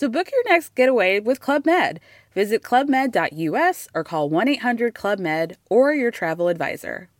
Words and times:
So 0.00 0.08
book 0.08 0.30
your 0.32 0.42
next 0.50 0.74
getaway 0.74 1.20
with 1.20 1.40
Club 1.40 1.66
Med. 1.66 2.00
Visit 2.34 2.62
clubmed.us 2.62 3.86
or 3.94 4.02
call 4.02 4.30
1 4.30 4.48
800 4.48 4.94
Club 4.94 5.18
Med 5.18 5.58
or 5.68 5.92
your 5.92 6.10
travel 6.10 6.48
advisor. 6.48 7.10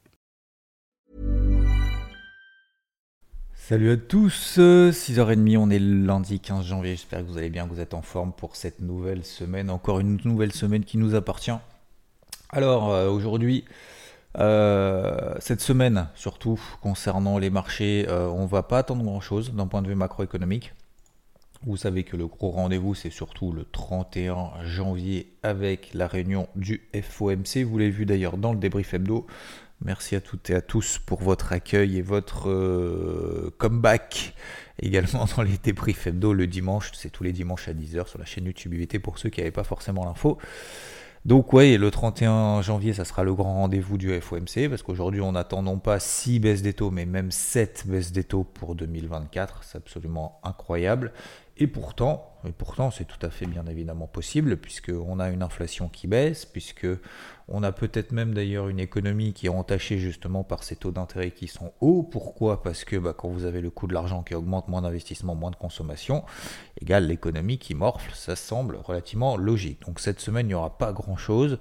Salut 3.53 3.91
à 3.91 3.97
tous, 3.99 4.59
6h30, 4.59 5.59
on 5.59 5.69
est 5.69 5.79
lundi 5.79 6.41
15 6.41 6.65
janvier, 6.65 6.93
j'espère 6.93 7.21
que 7.21 7.27
vous 7.27 7.37
allez 7.37 7.51
bien, 7.51 7.69
que 7.69 7.75
vous 7.75 7.81
êtes 7.81 7.93
en 7.93 8.01
forme 8.01 8.33
pour 8.33 8.57
cette 8.57 8.81
nouvelle 8.81 9.27
semaine, 9.27 9.69
encore 9.69 10.01
une 10.01 10.19
nouvelle 10.25 10.53
semaine 10.53 10.85
qui 10.85 10.97
nous 10.97 11.15
appartient. 11.15 11.53
Alors 12.49 12.91
euh, 12.91 13.11
aujourd'hui, 13.11 13.67
euh, 14.39 15.35
cette 15.39 15.61
semaine 15.61 16.09
surtout 16.15 16.59
concernant 16.81 17.37
les 17.37 17.51
marchés, 17.51 18.07
euh, 18.09 18.29
on 18.29 18.47
va 18.47 18.63
pas 18.63 18.79
attendre 18.79 19.05
grand-chose 19.05 19.53
d'un 19.53 19.67
point 19.67 19.83
de 19.83 19.89
vue 19.89 19.95
macroéconomique. 19.95 20.73
Vous 21.67 21.77
savez 21.77 22.05
que 22.05 22.17
le 22.17 22.27
gros 22.27 22.51
rendez-vous, 22.51 22.95
c'est 22.95 23.11
surtout 23.11 23.53
le 23.53 23.65
31 23.65 24.65
janvier 24.65 25.35
avec 25.43 25.91
la 25.93 26.07
réunion 26.07 26.49
du 26.57 26.89
FOMC. 26.95 27.65
Vous 27.65 27.77
l'avez 27.77 27.91
vu 27.91 28.07
d'ailleurs 28.07 28.39
dans 28.39 28.55
le 28.55 28.59
débrief 28.59 28.95
hebdo. 28.95 29.27
Merci 29.85 30.17
à 30.17 30.23
toutes 30.23 30.49
et 30.49 30.55
à 30.55 30.63
tous 30.63 30.99
pour 30.99 31.23
votre 31.23 31.53
accueil 31.53 31.99
et 31.99 32.03
votre 32.03 32.49
euh, 32.49 33.55
comeback 33.59 34.35
également 34.81 35.27
dans 35.37 35.43
les 35.43 35.59
débriefs 35.59 36.07
hebdo 36.07 36.33
le 36.33 36.47
dimanche. 36.47 36.93
C'est 36.95 37.11
tous 37.11 37.25
les 37.25 37.33
dimanches 37.33 37.69
à 37.69 37.75
10h 37.75 38.09
sur 38.09 38.19
la 38.19 38.25
chaîne 38.25 38.47
YouTube 38.47 38.73
UVT 38.73 38.99
pour 38.99 39.19
ceux 39.19 39.29
qui 39.29 39.41
n'avaient 39.41 39.51
pas 39.51 39.65
forcément 39.65 40.07
l'info. 40.07 40.39
Donc 41.27 41.53
ouais, 41.53 41.77
le 41.77 41.91
31 41.91 42.63
janvier, 42.63 42.95
ça 42.95 43.05
sera 43.05 43.25
le 43.25 43.35
grand 43.35 43.53
rendez-vous 43.53 43.99
du 43.99 44.19
FOMC, 44.19 44.71
parce 44.71 44.83
qu'aujourd'hui, 44.83 45.21
on 45.21 45.33
n'attend 45.33 45.63
non 45.63 45.79
pas 45.79 46.01
6 46.01 46.41
baisses 46.41 46.63
des 46.63 46.73
taux, 46.73 46.91
mais 46.91 47.05
même 47.05 47.31
7 47.31 47.85
baisses 47.87 48.11
des 48.11 48.25
taux 48.25 48.45
pour 48.45 48.75
2024. 48.75 49.63
C'est 49.63 49.77
absolument 49.77 50.41
incroyable. 50.45 51.13
Et 51.61 51.67
pourtant, 51.67 52.30
et 52.47 52.53
pourtant, 52.53 52.91
c'est 52.91 53.05
tout 53.05 53.25
à 53.25 53.31
fait 53.31 53.47
bien 53.47 53.67
évidemment 53.67 54.07
possible, 54.07 54.57
puisqu'on 54.57 55.21
a 55.21 55.29
une 55.29 55.43
inflation 55.43 55.89
qui 55.89 56.07
baisse, 56.07 56.47
puisque 56.47 56.87
on 57.53 57.65
a 57.65 57.73
peut-être 57.73 58.13
même 58.13 58.33
d'ailleurs 58.33 58.69
une 58.69 58.79
économie 58.79 59.33
qui 59.33 59.47
est 59.47 59.51
entachée 59.51 59.99
justement 59.99 60.45
par 60.45 60.63
ces 60.63 60.77
taux 60.77 60.93
d'intérêt 60.93 61.33
qui 61.33 61.49
sont 61.49 61.73
hauts. 61.81 62.05
Pourquoi? 62.05 62.63
Parce 62.63 62.85
que 62.85 62.97
bah, 62.97 63.13
quand 63.13 63.29
vous 63.29 63.45
avez 63.45 63.61
le 63.61 63.71
coût 63.71 63.89
de 63.89 63.93
l'argent 63.93 64.23
qui 64.23 64.37
augmente, 64.37 64.69
moins 64.69 64.83
d'investissement, 64.83 65.35
moins 65.35 65.51
de 65.51 65.57
consommation, 65.57 66.25
égale 66.81 67.09
l'économie 67.09 67.59
qui 67.59 67.75
morfle, 67.75 68.13
ça 68.15 68.37
semble 68.37 68.77
relativement 68.77 69.37
logique. 69.37 69.81
Donc 69.85 69.99
cette 69.99 70.21
semaine, 70.21 70.47
il 70.47 70.51
n'y 70.51 70.55
aura 70.55 70.79
pas 70.79 70.93
grand-chose. 70.93 71.59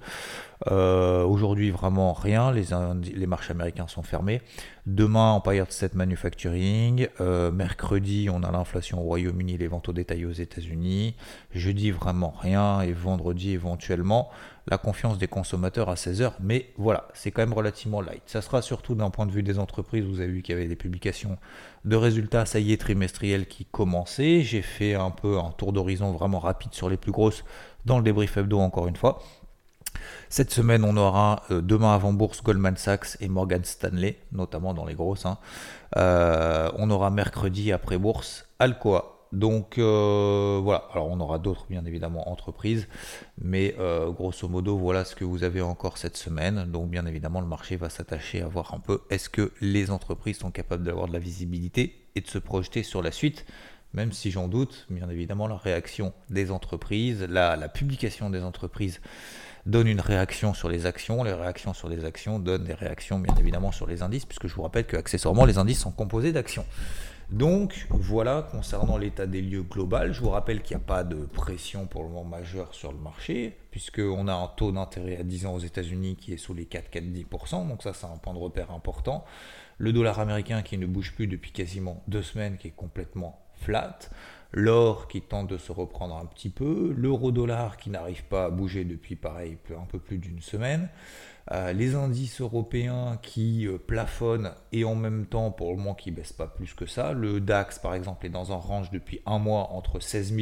Euh, 0.70 1.24
aujourd'hui, 1.24 1.70
vraiment 1.70 2.12
rien. 2.12 2.52
Les, 2.52 3.26
marchés 3.26 3.50
américains 3.52 3.88
sont 3.88 4.04
fermés. 4.04 4.42
Demain, 4.86 5.32
Empire 5.32 5.66
State 5.70 5.94
Manufacturing. 5.94 7.08
Euh, 7.20 7.50
mercredi, 7.50 8.28
on 8.32 8.44
a 8.44 8.52
l'inflation 8.52 9.00
au 9.00 9.02
Royaume-Uni, 9.02 9.56
les 9.56 9.66
ventes 9.66 9.88
au 9.88 9.92
détail 9.92 10.24
aux 10.24 10.30
États-Unis. 10.30 10.69
Jeudi, 11.52 11.90
vraiment 11.90 12.34
rien. 12.40 12.80
Et 12.82 12.92
vendredi, 12.92 13.52
éventuellement, 13.52 14.30
la 14.66 14.78
confiance 14.78 15.18
des 15.18 15.28
consommateurs 15.28 15.88
à 15.88 15.94
16h. 15.94 16.32
Mais 16.40 16.72
voilà, 16.78 17.08
c'est 17.14 17.30
quand 17.30 17.42
même 17.42 17.52
relativement 17.52 18.00
light. 18.00 18.22
Ça 18.26 18.42
sera 18.42 18.62
surtout 18.62 18.94
d'un 18.94 19.10
point 19.10 19.26
de 19.26 19.32
vue 19.32 19.42
des 19.42 19.58
entreprises. 19.58 20.04
Vous 20.04 20.20
avez 20.20 20.30
vu 20.30 20.42
qu'il 20.42 20.54
y 20.54 20.58
avait 20.58 20.68
des 20.68 20.76
publications 20.76 21.38
de 21.84 21.96
résultats, 21.96 22.46
ça 22.46 22.58
y 22.58 22.72
est, 22.72 22.76
trimestriels 22.76 23.46
qui 23.46 23.64
commençaient. 23.64 24.42
J'ai 24.42 24.62
fait 24.62 24.94
un 24.94 25.10
peu 25.10 25.38
un 25.38 25.50
tour 25.50 25.72
d'horizon 25.72 26.12
vraiment 26.12 26.38
rapide 26.38 26.72
sur 26.72 26.88
les 26.88 26.96
plus 26.96 27.12
grosses 27.12 27.44
dans 27.84 27.98
le 27.98 28.04
débrief 28.04 28.36
hebdo, 28.36 28.58
encore 28.58 28.86
une 28.86 28.96
fois. 28.96 29.20
Cette 30.28 30.50
semaine, 30.50 30.84
on 30.84 30.96
aura 30.96 31.42
euh, 31.50 31.60
demain 31.60 31.94
avant 31.94 32.12
bourse 32.12 32.42
Goldman 32.42 32.76
Sachs 32.76 33.16
et 33.20 33.28
Morgan 33.28 33.64
Stanley, 33.64 34.18
notamment 34.32 34.74
dans 34.74 34.84
les 34.84 34.94
grosses. 34.94 35.26
Hein. 35.26 35.38
Euh, 35.96 36.70
on 36.76 36.90
aura 36.90 37.10
mercredi 37.10 37.72
après 37.72 37.98
bourse 37.98 38.46
Alcoa. 38.58 39.19
Donc 39.32 39.78
euh, 39.78 40.60
voilà, 40.62 40.84
alors 40.92 41.08
on 41.08 41.20
aura 41.20 41.38
d'autres 41.38 41.66
bien 41.68 41.84
évidemment 41.84 42.30
entreprises, 42.30 42.88
mais 43.40 43.74
grosso 44.08 44.48
modo 44.48 44.76
voilà 44.76 45.04
ce 45.04 45.14
que 45.14 45.24
vous 45.24 45.44
avez 45.44 45.60
encore 45.60 45.98
cette 45.98 46.16
semaine. 46.16 46.70
Donc 46.70 46.90
bien 46.90 47.06
évidemment 47.06 47.40
le 47.40 47.46
marché 47.46 47.76
va 47.76 47.90
s'attacher 47.90 48.42
à 48.42 48.48
voir 48.48 48.74
un 48.74 48.80
peu 48.80 49.02
est-ce 49.10 49.30
que 49.30 49.52
les 49.60 49.90
entreprises 49.90 50.38
sont 50.38 50.50
capables 50.50 50.84
d'avoir 50.84 51.06
de 51.06 51.12
la 51.12 51.20
visibilité 51.20 52.06
et 52.16 52.20
de 52.20 52.28
se 52.28 52.38
projeter 52.38 52.82
sur 52.82 53.02
la 53.02 53.12
suite? 53.12 53.46
Même 53.92 54.12
si 54.12 54.30
j'en 54.30 54.46
doute, 54.46 54.86
bien 54.88 55.08
évidemment, 55.10 55.48
la 55.48 55.56
réaction 55.56 56.12
des 56.28 56.52
entreprises, 56.52 57.22
la 57.28 57.68
publication 57.68 58.30
des 58.30 58.42
entreprises 58.42 59.00
donne 59.66 59.88
une 59.88 60.00
réaction 60.00 60.54
sur 60.54 60.68
les 60.68 60.86
actions, 60.86 61.22
les 61.22 61.32
réactions 61.32 61.74
sur 61.74 61.88
les 61.88 62.04
actions 62.04 62.38
donnent 62.38 62.64
des 62.64 62.74
réactions 62.74 63.18
bien 63.18 63.34
évidemment 63.36 63.72
sur 63.72 63.86
les 63.86 64.02
indices, 64.02 64.24
puisque 64.24 64.46
je 64.46 64.54
vous 64.54 64.62
rappelle 64.62 64.86
que 64.86 64.96
accessoirement 64.96 65.44
les 65.44 65.58
indices 65.58 65.80
sont 65.80 65.90
composés 65.90 66.32
d'actions. 66.32 66.64
Donc 67.32 67.86
voilà, 67.90 68.48
concernant 68.50 68.98
l'état 68.98 69.26
des 69.26 69.40
lieux 69.40 69.62
global, 69.62 70.12
je 70.12 70.20
vous 70.20 70.30
rappelle 70.30 70.62
qu'il 70.62 70.76
n'y 70.76 70.82
a 70.82 70.86
pas 70.86 71.04
de 71.04 71.14
pression 71.14 71.86
pour 71.86 72.02
le 72.02 72.08
moment 72.08 72.24
majeure 72.24 72.74
sur 72.74 72.90
le 72.90 72.98
marché, 72.98 73.56
puisqu'on 73.70 74.26
a 74.26 74.34
un 74.34 74.48
taux 74.48 74.72
d'intérêt 74.72 75.16
à 75.16 75.22
10 75.22 75.46
ans 75.46 75.54
aux 75.54 75.60
États-Unis 75.60 76.16
qui 76.16 76.32
est 76.32 76.38
sous 76.38 76.54
les 76.54 76.64
4-4-10%, 76.64 77.68
donc 77.68 77.84
ça 77.84 77.94
c'est 77.94 78.06
un 78.06 78.16
point 78.16 78.34
de 78.34 78.38
repère 78.40 78.72
important. 78.72 79.24
Le 79.78 79.92
dollar 79.92 80.18
américain 80.18 80.62
qui 80.62 80.76
ne 80.76 80.86
bouge 80.86 81.14
plus 81.14 81.28
depuis 81.28 81.52
quasiment 81.52 82.02
deux 82.08 82.22
semaines, 82.22 82.58
qui 82.58 82.66
est 82.66 82.72
complètement 82.72 83.38
flat 83.54 83.96
l'or 84.52 85.08
qui 85.08 85.20
tente 85.20 85.48
de 85.48 85.58
se 85.58 85.72
reprendre 85.72 86.16
un 86.16 86.26
petit 86.26 86.50
peu, 86.50 86.92
l'euro-dollar 86.96 87.76
qui 87.76 87.90
n'arrive 87.90 88.24
pas 88.24 88.46
à 88.46 88.50
bouger 88.50 88.84
depuis 88.84 89.16
pareil 89.16 89.58
un 89.70 89.86
peu 89.86 89.98
plus 89.98 90.18
d'une 90.18 90.40
semaine, 90.40 90.88
euh, 91.52 91.72
les 91.72 91.94
indices 91.94 92.40
européens 92.40 93.18
qui 93.22 93.66
euh, 93.66 93.78
plafonnent 93.78 94.52
et 94.72 94.84
en 94.84 94.94
même 94.94 95.26
temps 95.26 95.50
pour 95.50 95.70
le 95.70 95.76
moment 95.76 95.94
qui 95.94 96.10
baissent 96.10 96.32
pas 96.32 96.46
plus 96.46 96.74
que 96.74 96.86
ça, 96.86 97.12
le 97.12 97.40
DAX 97.40 97.78
par 97.78 97.94
exemple 97.94 98.26
est 98.26 98.30
dans 98.30 98.52
un 98.52 98.56
range 98.56 98.90
depuis 98.90 99.20
un 99.26 99.38
mois 99.38 99.70
entre 99.72 100.00
16 100.00 100.34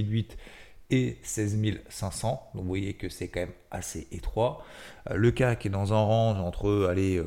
et 0.90 1.18
16 1.22 1.58
500, 1.90 2.50
donc 2.54 2.62
vous 2.62 2.68
voyez 2.68 2.94
que 2.94 3.10
c'est 3.10 3.28
quand 3.28 3.40
même 3.40 3.52
assez 3.70 4.08
étroit. 4.10 4.64
Euh, 5.10 5.16
le 5.16 5.30
CAC 5.30 5.66
est 5.66 5.70
dans 5.70 5.92
un 5.92 6.02
range 6.02 6.38
entre 6.38 6.88
allez, 6.90 7.22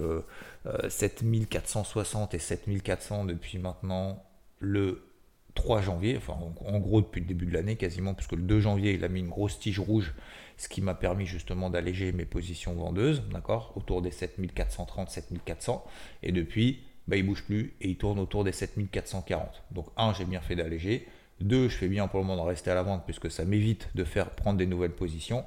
7460 0.89 2.33
et 2.33 2.39
7400 2.39 3.25
depuis 3.25 3.59
maintenant 3.59 4.23
le 4.59 5.10
3 5.55 5.81
janvier, 5.81 6.17
enfin 6.17 6.33
en, 6.33 6.79
gros 6.79 7.01
depuis 7.01 7.21
le 7.21 7.27
début 7.27 7.45
de 7.45 7.53
l'année 7.53 7.75
quasiment, 7.75 8.13
puisque 8.13 8.33
le 8.33 8.41
2 8.41 8.59
janvier 8.59 8.93
il 8.93 9.03
a 9.03 9.07
mis 9.07 9.19
une 9.19 9.29
grosse 9.29 9.59
tige 9.59 9.79
rouge, 9.79 10.13
ce 10.57 10.69
qui 10.69 10.81
m'a 10.81 10.93
permis 10.93 11.25
justement 11.25 11.69
d'alléger 11.69 12.11
mes 12.11 12.25
positions 12.25 12.73
vendeuses, 12.73 13.23
d'accord, 13.31 13.73
autour 13.75 14.01
des 14.01 14.11
7430, 14.11 15.09
7400, 15.09 15.85
et 16.23 16.31
depuis, 16.31 16.81
bah, 17.07 17.17
il 17.17 17.25
bouge 17.25 17.43
plus 17.43 17.73
et 17.81 17.89
il 17.89 17.97
tourne 17.97 18.19
autour 18.19 18.43
des 18.43 18.51
7440. 18.51 19.63
Donc 19.71 19.87
1, 19.97 20.13
j'ai 20.13 20.25
bien 20.25 20.41
fait 20.41 20.55
d'alléger, 20.55 21.07
2, 21.41 21.69
je 21.69 21.75
fais 21.75 21.87
bien 21.87 22.07
pour 22.07 22.19
le 22.19 22.25
moment 22.25 22.43
de 22.43 22.47
rester 22.47 22.69
à 22.69 22.75
la 22.75 22.83
vente 22.83 23.03
puisque 23.05 23.31
ça 23.31 23.43
m'évite 23.43 23.89
de 23.95 24.03
faire 24.03 24.29
prendre 24.31 24.57
des 24.57 24.67
nouvelles 24.67 24.91
positions, 24.91 25.43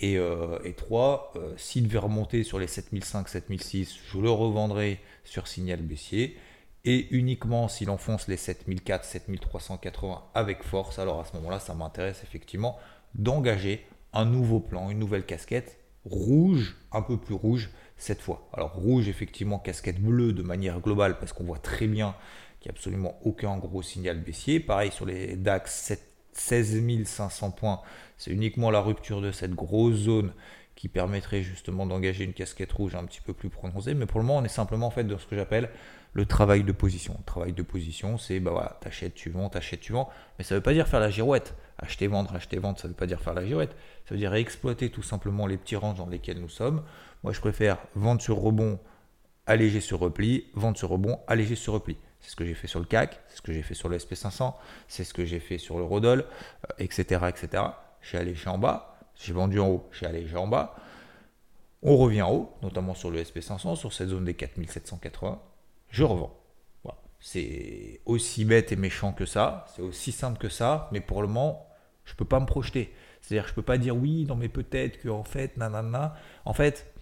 et, 0.00 0.16
3, 0.76 1.32
euh, 1.34 1.40
euh, 1.40 1.54
s'il 1.56 1.88
devait 1.88 1.98
remonter 1.98 2.44
sur 2.44 2.60
les 2.60 2.68
7005, 2.68 3.28
7006, 3.28 3.98
je 4.12 4.18
le 4.18 4.30
revendrai 4.30 5.00
sur 5.24 5.48
signal 5.48 5.80
baissier 5.80 6.36
et 6.84 7.08
uniquement 7.10 7.68
s'il 7.68 7.90
enfonce 7.90 8.28
les 8.28 8.36
7004, 8.36 9.04
7380 9.04 10.22
avec 10.34 10.62
force, 10.62 10.98
alors 10.98 11.20
à 11.20 11.24
ce 11.24 11.34
moment-là, 11.36 11.60
ça 11.60 11.74
m'intéresse 11.74 12.22
effectivement 12.22 12.78
d'engager 13.14 13.86
un 14.12 14.24
nouveau 14.24 14.60
plan, 14.60 14.90
une 14.90 14.98
nouvelle 14.98 15.24
casquette 15.24 15.78
rouge, 16.04 16.76
un 16.92 17.02
peu 17.02 17.16
plus 17.16 17.34
rouge 17.34 17.70
cette 17.96 18.22
fois. 18.22 18.48
Alors 18.52 18.74
rouge, 18.74 19.08
effectivement, 19.08 19.58
casquette 19.58 20.00
bleue 20.00 20.32
de 20.32 20.42
manière 20.42 20.80
globale 20.80 21.18
parce 21.18 21.32
qu'on 21.32 21.44
voit 21.44 21.58
très 21.58 21.86
bien 21.86 22.14
qu'il 22.60 22.70
n'y 22.70 22.74
a 22.74 22.78
absolument 22.78 23.18
aucun 23.24 23.56
gros 23.58 23.82
signal 23.82 24.20
baissier. 24.20 24.60
Pareil 24.60 24.90
sur 24.90 25.04
les 25.06 25.36
DAX, 25.36 25.92
16 26.32 27.04
500 27.04 27.50
points, 27.50 27.80
c'est 28.16 28.30
uniquement 28.30 28.70
la 28.70 28.80
rupture 28.80 29.20
de 29.20 29.32
cette 29.32 29.54
grosse 29.54 29.96
zone 29.96 30.32
qui 30.78 30.86
permettrait 30.86 31.42
justement 31.42 31.86
d'engager 31.86 32.22
une 32.22 32.32
casquette 32.32 32.70
rouge 32.70 32.94
un 32.94 33.04
petit 33.04 33.20
peu 33.20 33.32
plus 33.32 33.50
prononcée. 33.50 33.94
Mais 33.94 34.06
pour 34.06 34.20
le 34.20 34.26
moment, 34.26 34.38
on 34.38 34.44
est 34.44 34.48
simplement 34.48 34.86
en 34.86 34.90
fait 34.90 35.02
dans 35.02 35.18
ce 35.18 35.26
que 35.26 35.34
j'appelle 35.34 35.70
le 36.12 36.24
travail 36.24 36.62
de 36.62 36.70
position. 36.70 37.18
Travail 37.26 37.52
de 37.52 37.64
position, 37.64 38.16
c'est 38.16 38.38
bah 38.38 38.52
voilà, 38.52 38.78
t'achètes, 38.80 39.14
tu 39.14 39.28
vends, 39.28 39.48
t'achètes, 39.48 39.80
tu 39.80 39.92
vends. 39.92 40.08
Mais 40.38 40.44
ça 40.44 40.54
ne 40.54 40.60
veut 40.60 40.62
pas 40.62 40.72
dire 40.72 40.86
faire 40.86 41.00
la 41.00 41.10
girouette. 41.10 41.56
Acheter, 41.78 42.06
vendre, 42.06 42.32
acheter, 42.32 42.58
vendre, 42.60 42.78
ça 42.78 42.86
ne 42.86 42.92
veut 42.92 42.96
pas 42.96 43.06
dire 43.06 43.20
faire 43.20 43.34
la 43.34 43.44
girouette. 43.44 43.74
Ça 44.04 44.14
veut 44.14 44.18
dire 44.18 44.32
exploiter 44.34 44.88
tout 44.88 45.02
simplement 45.02 45.48
les 45.48 45.56
petits 45.56 45.74
rangs 45.74 45.94
dans 45.94 46.06
lesquels 46.06 46.38
nous 46.38 46.48
sommes. 46.48 46.84
Moi, 47.24 47.32
je 47.32 47.40
préfère 47.40 47.78
vendre 47.96 48.22
sur 48.22 48.36
rebond, 48.36 48.78
alléger 49.46 49.80
sur 49.80 49.98
repli, 49.98 50.46
vendre 50.54 50.78
sur 50.78 50.90
rebond, 50.90 51.18
alléger 51.26 51.56
sur 51.56 51.72
repli. 51.72 51.96
C'est 52.20 52.30
ce 52.30 52.36
que 52.36 52.44
j'ai 52.44 52.54
fait 52.54 52.68
sur 52.68 52.78
le 52.78 52.86
CAC, 52.86 53.20
c'est 53.28 53.38
ce 53.38 53.42
que 53.42 53.52
j'ai 53.52 53.62
fait 53.62 53.74
sur 53.74 53.88
le 53.88 53.98
SP500, 53.98 54.54
c'est 54.86 55.02
ce 55.02 55.12
que 55.12 55.24
j'ai 55.24 55.40
fait 55.40 55.58
sur 55.58 55.78
le 55.78 55.84
Rodol, 55.84 56.24
etc., 56.78 57.26
etc. 57.28 57.64
J'ai 58.00 58.18
allégé 58.18 58.48
en 58.48 58.58
bas, 58.58 58.97
J'ai 59.18 59.32
vendu 59.32 59.60
en 59.60 59.68
haut, 59.68 59.88
j'ai 59.92 60.06
allégé 60.06 60.36
en 60.36 60.46
bas. 60.46 60.76
On 61.82 61.96
revient 61.96 62.22
en 62.22 62.32
haut, 62.32 62.54
notamment 62.62 62.94
sur 62.94 63.10
le 63.10 63.22
SP500, 63.22 63.76
sur 63.76 63.92
cette 63.92 64.08
zone 64.08 64.24
des 64.24 64.34
4780. 64.34 65.40
Je 65.90 66.04
revends. 66.04 66.34
C'est 67.20 68.00
aussi 68.06 68.44
bête 68.44 68.70
et 68.70 68.76
méchant 68.76 69.12
que 69.12 69.26
ça, 69.26 69.64
c'est 69.74 69.82
aussi 69.82 70.12
simple 70.12 70.38
que 70.38 70.48
ça, 70.48 70.88
mais 70.92 71.00
pour 71.00 71.20
le 71.20 71.26
moment, 71.26 71.66
je 72.04 72.12
ne 72.12 72.16
peux 72.16 72.24
pas 72.24 72.38
me 72.38 72.46
projeter. 72.46 72.92
C'est-à-dire 73.20 73.46
je 73.46 73.52
ne 73.52 73.54
peux 73.56 73.62
pas 73.62 73.76
dire 73.76 73.96
oui, 73.96 74.24
non 74.24 74.36
mais 74.36 74.48
peut-être 74.48 75.00
que 75.00 75.08
en 75.08 75.24
fait, 75.24 75.56
nanana. 75.56 76.14
En 76.44 76.52
fait, 76.52 76.94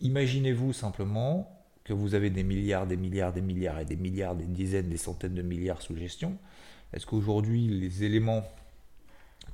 imaginez-vous 0.00 0.72
simplement 0.72 1.64
que 1.84 1.92
vous 1.92 2.14
avez 2.14 2.30
des 2.30 2.44
milliards, 2.44 2.86
des 2.86 2.96
milliards, 2.96 3.32
des 3.32 3.42
milliards 3.42 3.78
et 3.78 3.84
des 3.84 3.96
milliards, 3.96 4.34
des 4.34 4.46
dizaines, 4.46 4.88
des 4.88 4.96
centaines 4.96 5.34
de 5.34 5.42
milliards 5.42 5.82
sous 5.82 5.96
gestion. 5.96 6.38
Est-ce 6.94 7.06
qu'aujourd'hui, 7.06 7.68
les 7.68 8.04
éléments 8.04 8.44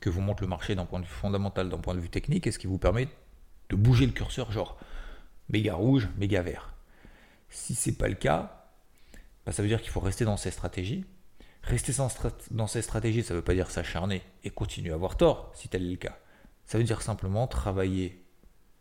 que 0.00 0.10
vous 0.10 0.20
montre 0.20 0.42
le 0.42 0.48
marché 0.48 0.74
d'un 0.74 0.84
point 0.84 1.00
de 1.00 1.04
vue 1.04 1.10
fondamental, 1.10 1.68
d'un 1.68 1.78
point 1.78 1.94
de 1.94 2.00
vue 2.00 2.10
technique, 2.10 2.46
est-ce 2.46 2.58
qui 2.58 2.66
vous 2.66 2.78
permet 2.78 3.08
de 3.70 3.76
bouger 3.76 4.06
le 4.06 4.12
curseur 4.12 4.50
genre 4.52 4.78
méga 5.48 5.74
rouge, 5.74 6.08
méga 6.16 6.42
vert 6.42 6.74
Si 7.48 7.74
c'est 7.74 7.96
pas 7.96 8.08
le 8.08 8.14
cas, 8.14 8.66
bah, 9.46 9.52
ça 9.52 9.62
veut 9.62 9.68
dire 9.68 9.80
qu'il 9.80 9.90
faut 9.90 10.00
rester 10.00 10.24
dans 10.24 10.36
ces 10.36 10.50
stratégies. 10.50 11.04
Rester 11.62 11.92
dans 12.50 12.66
ces 12.66 12.82
stratégies, 12.82 13.22
ça 13.22 13.34
ne 13.34 13.38
veut 13.38 13.44
pas 13.44 13.54
dire 13.54 13.70
s'acharner 13.70 14.22
et 14.44 14.50
continuer 14.50 14.90
à 14.90 14.94
avoir 14.94 15.16
tort, 15.16 15.50
si 15.54 15.68
tel 15.68 15.84
est 15.86 15.90
le 15.90 15.96
cas. 15.96 16.16
Ça 16.64 16.78
veut 16.78 16.84
dire 16.84 17.02
simplement 17.02 17.46
travailler 17.46 18.24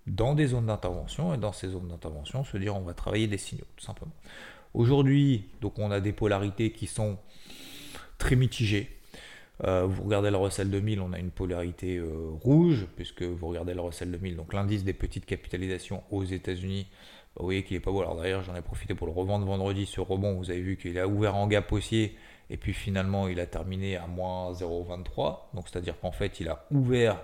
dans 0.05 0.33
des 0.33 0.47
zones 0.47 0.67
d'intervention 0.67 1.33
et 1.33 1.37
dans 1.37 1.51
ces 1.51 1.69
zones 1.69 1.87
d'intervention, 1.87 2.43
se 2.43 2.57
dire 2.57 2.75
on 2.75 2.81
va 2.81 2.93
travailler 2.93 3.27
des 3.27 3.37
signaux, 3.37 3.65
tout 3.75 3.85
simplement. 3.85 4.13
Aujourd'hui, 4.73 5.49
donc 5.61 5.79
on 5.79 5.91
a 5.91 5.99
des 5.99 6.13
polarités 6.13 6.71
qui 6.71 6.87
sont 6.87 7.17
très 8.17 8.35
mitigées. 8.35 8.96
Euh, 9.63 9.85
vous 9.87 10.03
regardez 10.03 10.29
le 10.29 10.37
Russell 10.37 10.69
2000, 10.69 11.01
on 11.01 11.13
a 11.13 11.19
une 11.19 11.31
polarité 11.31 11.97
euh, 11.97 12.29
rouge, 12.43 12.85
puisque 12.95 13.23
vous 13.23 13.47
regardez 13.47 13.73
le 13.73 13.81
Russell 13.81 14.11
2000, 14.11 14.35
donc 14.35 14.53
l'indice 14.53 14.83
des 14.83 14.93
petites 14.93 15.25
capitalisations 15.25 16.03
aux 16.11 16.23
États-Unis, 16.23 16.87
vous 17.39 17.45
voyez 17.45 17.63
qu'il 17.63 17.77
est 17.77 17.81
pas 17.81 17.91
beau. 17.91 18.01
Alors 18.01 18.15
d'ailleurs, 18.15 18.43
j'en 18.43 18.55
ai 18.55 18.61
profité 18.61 18.95
pour 18.95 19.07
le 19.07 19.13
revendre 19.13 19.45
vendredi 19.45 19.85
sur 19.85 20.07
rebond. 20.07 20.33
Vous 20.35 20.49
avez 20.49 20.61
vu 20.61 20.77
qu'il 20.77 20.97
a 20.97 21.07
ouvert 21.07 21.35
en 21.35 21.47
gap 21.47 21.71
haussier 21.71 22.15
et 22.49 22.57
puis 22.57 22.73
finalement 22.73 23.27
il 23.27 23.39
a 23.39 23.45
terminé 23.45 23.97
à 23.97 24.07
moins 24.07 24.51
0,23. 24.53 25.39
Donc 25.53 25.67
c'est-à-dire 25.67 25.99
qu'en 25.99 26.11
fait, 26.11 26.39
il 26.39 26.49
a 26.49 26.65
ouvert, 26.71 27.21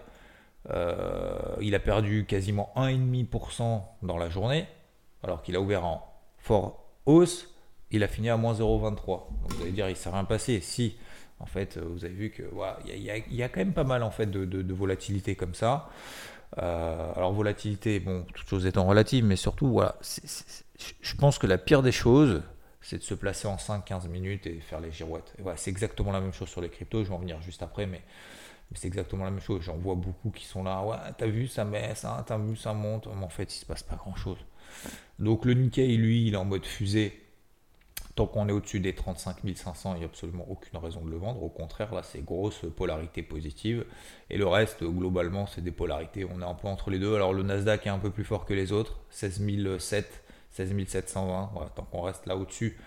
euh, 0.70 1.56
il 1.62 1.74
a 1.74 1.80
perdu 1.80 2.26
quasiment 2.26 2.72
1,5% 2.76 3.82
dans 4.04 4.18
la 4.18 4.30
journée, 4.30 4.68
alors 5.24 5.42
qu'il 5.42 5.56
a 5.56 5.62
ouvert 5.62 5.86
en 5.86 6.06
fort 6.38 6.86
hausse. 7.06 7.53
Il 7.94 8.04
a 8.04 8.10
fini 8.10 8.30
à 8.30 8.36
moins 8.36 8.54
0,23. 8.54 9.06
Donc 9.06 9.26
vous 9.50 9.62
allez 9.62 9.72
dire, 9.72 9.88
il 9.88 9.92
ne 9.92 9.96
s'est 9.96 10.10
rien 10.10 10.26
passé. 10.26 10.60
Si, 10.60 10.98
en 11.40 11.46
fait, 11.46 11.78
vous 11.78 12.04
avez 12.04 12.14
vu 12.14 12.30
que 12.32 12.44
il 12.86 13.02
y, 13.02 13.44
a 13.44 13.50
quand 13.50 13.62
même 13.62 13.74
pas 13.74 13.86
mal 13.86 14.04
en 14.04 14.12
fait 14.12 14.26
de, 14.26 14.44
de 14.46 14.74
volatilité 14.74 15.36
comme 15.36 15.54
ça. 15.54 15.90
Euh, 16.60 17.14
alors 17.16 17.34
volatilité, 17.34 18.00
bon, 18.00 18.26
toutes 18.34 18.48
choses 18.48 18.66
étant 18.66 18.86
relatives, 18.86 19.26
mais 19.26 19.36
surtout, 19.36 19.68
voilà, 19.68 19.96
je 21.02 21.16
pense 21.16 21.40
que 21.40 21.48
la 21.48 21.58
pire 21.58 21.82
des 21.82 21.92
choses, 21.92 22.44
c'est 22.82 22.98
de 22.98 23.04
se 23.04 23.14
placer 23.14 23.48
en 23.48 23.56
5-15 23.56 24.08
minutes 24.08 24.46
et 24.46 24.60
faire 24.60 24.80
les 24.80 24.92
girouettes. 24.92 25.34
voilà, 25.40 25.58
c'est 25.58 25.72
exactement 25.72 26.12
la 26.12 26.22
même 26.22 26.34
chose 26.34 26.50
sur 26.50 26.62
les 26.62 26.70
cryptos, 26.70 27.04
je 27.04 27.10
vais 27.10 27.16
en 27.16 27.20
venir 27.20 27.42
juste 27.42 27.64
après, 27.64 27.86
mais, 27.86 28.02
c'est 28.76 28.88
exactement 28.88 29.24
la 29.24 29.30
même 29.30 29.42
chose. 29.42 29.62
J'en 29.62 29.78
vois 29.78 29.94
beaucoup 29.94 30.32
qui 30.32 30.46
sont 30.46 30.64
là, 30.64 30.82
ouais, 30.84 30.98
t'as 31.18 31.28
vu, 31.28 31.48
ça 31.48 31.64
baisse, 31.64 32.06
hein, 32.06 32.24
t'as 32.26 32.40
vu, 32.40 32.56
ça 32.56 32.74
monte, 32.74 33.08
mais 33.08 33.24
en 33.24 33.30
fait, 33.30 33.56
il 33.56 33.60
se 33.60 33.66
passe 33.66 33.84
pas 33.84 33.96
grand-chose. 33.96 34.40
Donc 35.20 35.46
le 35.46 35.54
Nikkei, 35.54 35.96
lui, 35.96 36.28
il 36.28 36.34
est 36.34 36.38
en 36.38 36.46
mode 36.46 36.66
fusée. 36.66 37.23
Tant 38.16 38.28
qu'on 38.28 38.48
est 38.48 38.52
au-dessus 38.52 38.80
des 38.80 38.94
35 38.94 39.38
500, 39.56 39.96
il 39.96 40.00
n'y 40.00 40.04
a 40.04 40.06
absolument 40.06 40.46
aucune 40.48 40.78
raison 40.78 41.02
de 41.04 41.10
le 41.10 41.18
vendre. 41.18 41.42
Au 41.42 41.50
contraire, 41.50 41.94
là, 41.96 42.04
c'est 42.04 42.24
grosse 42.24 42.62
polarité 42.76 43.24
positive. 43.24 43.86
Et 44.30 44.38
le 44.38 44.46
reste, 44.46 44.84
globalement, 44.84 45.48
c'est 45.48 45.62
des 45.62 45.72
polarités. 45.72 46.24
On 46.24 46.40
est 46.40 46.46
un 46.46 46.54
peu 46.54 46.68
entre 46.68 46.92
les 46.92 47.00
deux. 47.00 47.16
Alors, 47.16 47.34
le 47.34 47.42
Nasdaq 47.42 47.88
est 47.88 47.90
un 47.90 47.98
peu 47.98 48.12
plus 48.12 48.24
fort 48.24 48.46
que 48.46 48.54
les 48.54 48.72
autres. 48.72 49.00
16 49.10 49.42
700, 49.80 50.08
16 50.52 50.88
720. 50.88 51.50
Voilà, 51.54 51.70
tant 51.72 51.84
qu'on 51.84 52.02
reste 52.02 52.28
là 52.28 52.38
au-dessus, 52.38 52.78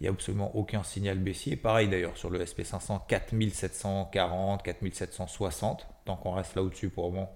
il 0.00 0.04
n'y 0.04 0.08
a 0.08 0.12
absolument 0.12 0.56
aucun 0.56 0.82
signal 0.82 1.18
baissier. 1.18 1.56
Pareil 1.56 1.88
d'ailleurs 1.88 2.16
sur 2.16 2.30
le 2.30 2.42
SP500, 2.42 3.02
4740, 3.06 4.62
4760. 4.62 5.86
Tant 6.06 6.16
qu'on 6.16 6.32
reste 6.32 6.54
là 6.54 6.62
au-dessus, 6.62 6.88
pour 6.88 7.08
le 7.08 7.12
moment, 7.16 7.32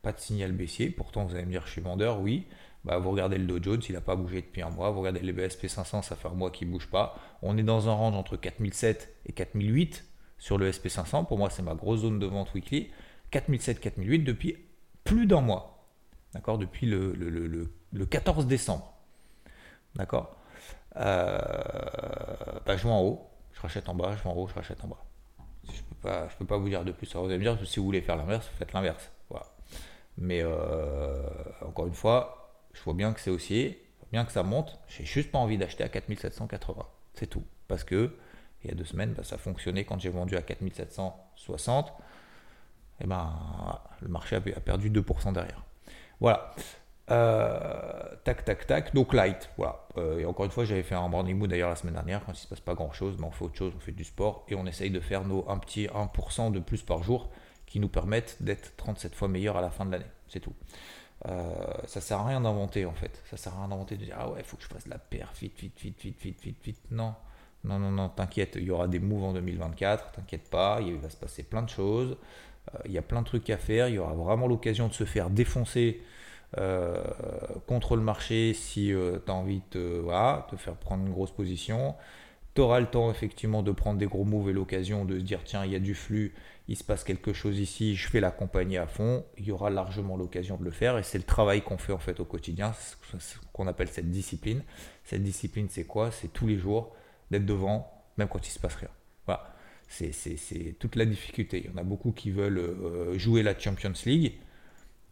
pas 0.00 0.12
de 0.12 0.20
signal 0.20 0.52
baissier. 0.52 0.88
Pourtant, 0.88 1.26
vous 1.26 1.34
allez 1.34 1.44
me 1.44 1.50
dire, 1.50 1.66
je 1.66 1.72
suis 1.72 1.82
vendeur, 1.82 2.20
oui. 2.20 2.46
Bah, 2.84 2.98
vous 2.98 3.10
regardez 3.10 3.38
le 3.38 3.46
Dow 3.46 3.62
Jones, 3.62 3.80
il 3.88 3.94
n'a 3.94 4.00
pas 4.00 4.16
bougé 4.16 4.42
depuis 4.42 4.62
un 4.62 4.70
mois. 4.70 4.90
Vous 4.90 5.00
regardez 5.00 5.20
les 5.20 5.32
BSP 5.32 5.68
500, 5.68 6.02
ça 6.02 6.16
fait 6.16 6.28
un 6.28 6.32
mois 6.32 6.50
qu'il 6.50 6.68
ne 6.68 6.72
bouge 6.72 6.88
pas. 6.88 7.16
On 7.42 7.56
est 7.56 7.62
dans 7.62 7.88
un 7.88 7.92
range 7.92 8.14
entre 8.14 8.36
4007 8.36 9.14
et 9.26 9.32
4008 9.32 10.04
sur 10.38 10.58
le 10.58 10.70
SP 10.74 10.88
500. 10.88 11.24
Pour 11.24 11.38
moi, 11.38 11.48
c'est 11.50 11.62
ma 11.62 11.74
grosse 11.74 12.00
zone 12.00 12.18
de 12.18 12.26
vente 12.26 12.52
weekly. 12.54 12.90
4007, 13.30 13.80
4008 13.80 14.18
depuis 14.20 14.56
plus 15.04 15.26
d'un 15.26 15.40
mois. 15.40 15.86
D'accord? 16.34 16.58
Depuis 16.58 16.86
le, 16.86 17.12
le, 17.12 18.06
14 18.06 18.46
décembre. 18.46 18.92
D'accord? 19.94 20.36
Euh, 20.96 21.38
bah, 22.66 22.76
Je 22.76 22.82
vais 22.82 22.92
en 22.92 23.00
haut, 23.00 23.30
je 23.52 23.60
rachète 23.60 23.88
en 23.88 23.94
bas, 23.94 24.16
je 24.16 24.22
vais 24.22 24.30
en 24.30 24.34
haut, 24.34 24.48
je 24.48 24.54
rachète 24.54 24.82
en 24.84 24.88
bas. 24.88 25.04
Je 25.64 25.70
ne 25.70 25.76
peux, 25.76 25.94
pas, 26.08 26.28
peux 26.38 26.46
pas 26.46 26.56
vous 26.56 26.68
dire 26.68 26.84
de 26.84 26.90
plus. 26.90 27.08
Alors, 27.12 27.24
vous 27.24 27.30
allez 27.30 27.38
me 27.38 27.44
dire, 27.44 27.66
si 27.66 27.78
vous 27.78 27.86
voulez 27.86 28.00
faire 28.00 28.16
l'inverse, 28.16 28.50
faites 28.58 28.72
l'inverse. 28.72 29.12
Voilà. 29.30 29.46
Mais 30.18 30.42
euh, 30.42 31.22
encore 31.64 31.86
une 31.86 31.94
fois, 31.94 32.41
je 32.72 32.82
vois 32.82 32.94
bien 32.94 33.12
que 33.12 33.20
c'est 33.20 33.30
haussier, 33.30 33.84
bien 34.12 34.24
que 34.24 34.32
ça 34.32 34.42
monte, 34.42 34.78
j'ai 34.88 35.04
juste 35.04 35.30
pas 35.30 35.38
envie 35.38 35.58
d'acheter 35.58 35.84
à 35.84 35.88
4780. 35.88 36.86
C'est 37.14 37.26
tout. 37.26 37.44
Parce 37.68 37.84
que 37.84 38.14
il 38.64 38.70
y 38.70 38.72
a 38.72 38.76
deux 38.76 38.84
semaines, 38.84 39.12
bah, 39.12 39.24
ça 39.24 39.38
fonctionnait 39.38 39.84
quand 39.84 39.98
j'ai 39.98 40.08
vendu 40.08 40.36
à 40.36 40.42
4760. 40.42 41.88
Et 41.88 43.04
eh 43.04 43.06
ben, 43.06 43.32
le 44.00 44.08
marché 44.08 44.36
a, 44.36 44.40
perdu 44.40 44.90
2% 44.90 45.32
derrière. 45.32 45.64
Voilà. 46.20 46.54
Euh, 47.10 48.14
tac, 48.22 48.44
tac, 48.44 48.66
tac. 48.66 48.94
Donc 48.94 49.12
light. 49.12 49.50
Voilà. 49.56 49.88
Euh, 49.96 50.20
et 50.20 50.26
encore 50.26 50.44
une 50.44 50.52
fois, 50.52 50.64
j'avais 50.64 50.84
fait 50.84 50.94
un 50.94 51.08
morning 51.08 51.36
mood 51.36 51.50
d'ailleurs 51.50 51.70
la 51.70 51.76
semaine 51.76 51.94
dernière. 51.94 52.24
Quand 52.24 52.32
il 52.32 52.40
se 52.40 52.46
passe 52.46 52.60
pas 52.60 52.74
grand 52.74 52.92
chose, 52.92 53.16
mais 53.18 53.26
on 53.26 53.32
fait 53.32 53.44
autre 53.44 53.56
chose, 53.56 53.72
on 53.76 53.80
fait 53.80 53.92
du 53.92 54.04
sport 54.04 54.44
et 54.48 54.54
on 54.54 54.66
essaye 54.66 54.90
de 54.90 55.00
faire 55.00 55.24
nos 55.24 55.48
un 55.48 55.58
petit 55.58 55.86
1% 55.86 56.52
de 56.52 56.60
plus 56.60 56.82
par 56.82 57.02
jour 57.02 57.30
qui 57.66 57.80
nous 57.80 57.88
permettent 57.88 58.36
d'être 58.40 58.76
37 58.76 59.14
fois 59.14 59.28
meilleurs 59.28 59.56
à 59.56 59.62
la 59.62 59.70
fin 59.70 59.84
de 59.84 59.90
l'année. 59.90 60.06
C'est 60.28 60.40
tout. 60.40 60.54
Euh, 61.28 61.54
ça 61.86 62.00
sert 62.00 62.18
à 62.18 62.26
rien 62.26 62.40
d'inventer 62.40 62.84
en 62.84 62.94
fait. 62.94 63.22
Ça 63.30 63.36
sert 63.36 63.54
à 63.54 63.58
rien 63.58 63.68
d'inventer 63.68 63.96
de 63.96 64.04
dire 64.04 64.16
ah 64.18 64.30
ouais, 64.30 64.42
faut 64.42 64.56
que 64.56 64.64
je 64.64 64.68
fasse 64.68 64.86
la 64.86 64.98
perf 64.98 65.38
vite, 65.40 65.58
vite, 65.60 65.80
vite, 65.80 66.00
vite, 66.00 66.20
vite, 66.20 66.42
vite, 66.42 66.64
vite. 66.64 66.80
Non, 66.90 67.14
non, 67.64 67.78
non, 67.78 67.90
non, 67.90 68.08
t'inquiète, 68.08 68.56
il 68.56 68.64
y 68.64 68.70
aura 68.70 68.88
des 68.88 68.98
moves 68.98 69.24
en 69.24 69.32
2024, 69.32 70.12
t'inquiète 70.12 70.50
pas, 70.50 70.80
il 70.80 70.96
va 70.96 71.10
se 71.10 71.16
passer 71.16 71.44
plein 71.44 71.62
de 71.62 71.70
choses. 71.70 72.16
Euh, 72.74 72.78
il 72.86 72.92
y 72.92 72.98
a 72.98 73.02
plein 73.02 73.22
de 73.22 73.26
trucs 73.26 73.50
à 73.50 73.56
faire. 73.58 73.88
Il 73.88 73.94
y 73.94 73.98
aura 73.98 74.14
vraiment 74.14 74.46
l'occasion 74.46 74.88
de 74.88 74.92
se 74.94 75.04
faire 75.04 75.30
défoncer 75.30 76.02
euh, 76.58 77.02
contre 77.66 77.96
le 77.96 78.02
marché 78.02 78.52
si 78.54 78.88
tu 78.88 79.30
as 79.30 79.34
envie 79.34 79.62
de 79.72 80.00
voilà, 80.02 80.46
te 80.50 80.56
faire 80.56 80.74
prendre 80.74 81.04
une 81.06 81.12
grosse 81.12 81.32
position. 81.32 81.94
Tu 82.54 82.60
auras 82.60 82.80
le 82.80 82.86
temps 82.86 83.10
effectivement 83.10 83.62
de 83.62 83.72
prendre 83.72 83.98
des 83.98 84.06
gros 84.06 84.24
moves 84.24 84.50
et 84.50 84.52
l'occasion 84.52 85.04
de 85.04 85.18
se 85.18 85.24
dire 85.24 85.40
tiens, 85.44 85.64
il 85.64 85.72
y 85.72 85.76
a 85.76 85.78
du 85.78 85.94
flux, 85.94 86.34
il 86.68 86.76
se 86.76 86.84
passe 86.84 87.04
quelque 87.04 87.32
chose 87.32 87.58
ici, 87.58 87.96
je 87.96 88.10
vais 88.10 88.20
l'accompagner 88.20 88.78
à 88.78 88.86
fond, 88.86 89.24
il 89.36 89.44
y 89.44 89.52
aura 89.52 89.70
largement 89.70 90.16
l'occasion 90.16 90.56
de 90.56 90.64
le 90.64 90.70
faire 90.70 90.96
et 90.98 91.02
c'est 91.02 91.18
le 91.18 91.24
travail 91.24 91.62
qu'on 91.62 91.78
fait 91.78 91.92
en 91.92 91.98
fait 91.98 92.20
au 92.20 92.24
quotidien, 92.24 92.72
ce 93.18 93.36
qu'on 93.52 93.66
appelle 93.66 93.88
cette 93.88 94.10
discipline. 94.10 94.62
Cette 95.04 95.22
discipline, 95.22 95.68
c'est 95.68 95.84
quoi? 95.84 96.10
C'est 96.10 96.32
tous 96.32 96.46
les 96.46 96.58
jours 96.58 96.94
d'être 97.30 97.46
devant, 97.46 98.04
même 98.16 98.28
quand 98.28 98.46
il 98.46 98.50
se 98.50 98.58
passe 98.58 98.76
rien. 98.76 98.90
Voilà. 99.26 99.54
C'est 99.88 100.76
toute 100.78 100.96
la 100.96 101.04
difficulté. 101.04 101.62
Il 101.64 101.70
y 101.70 101.74
en 101.74 101.78
a 101.78 101.84
beaucoup 101.84 102.12
qui 102.12 102.30
veulent 102.30 102.58
euh, 102.58 103.18
jouer 103.18 103.42
la 103.42 103.58
Champions 103.58 103.92
League 104.06 104.38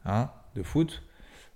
hein, 0.06 0.30
de 0.54 0.62
foot, 0.62 1.02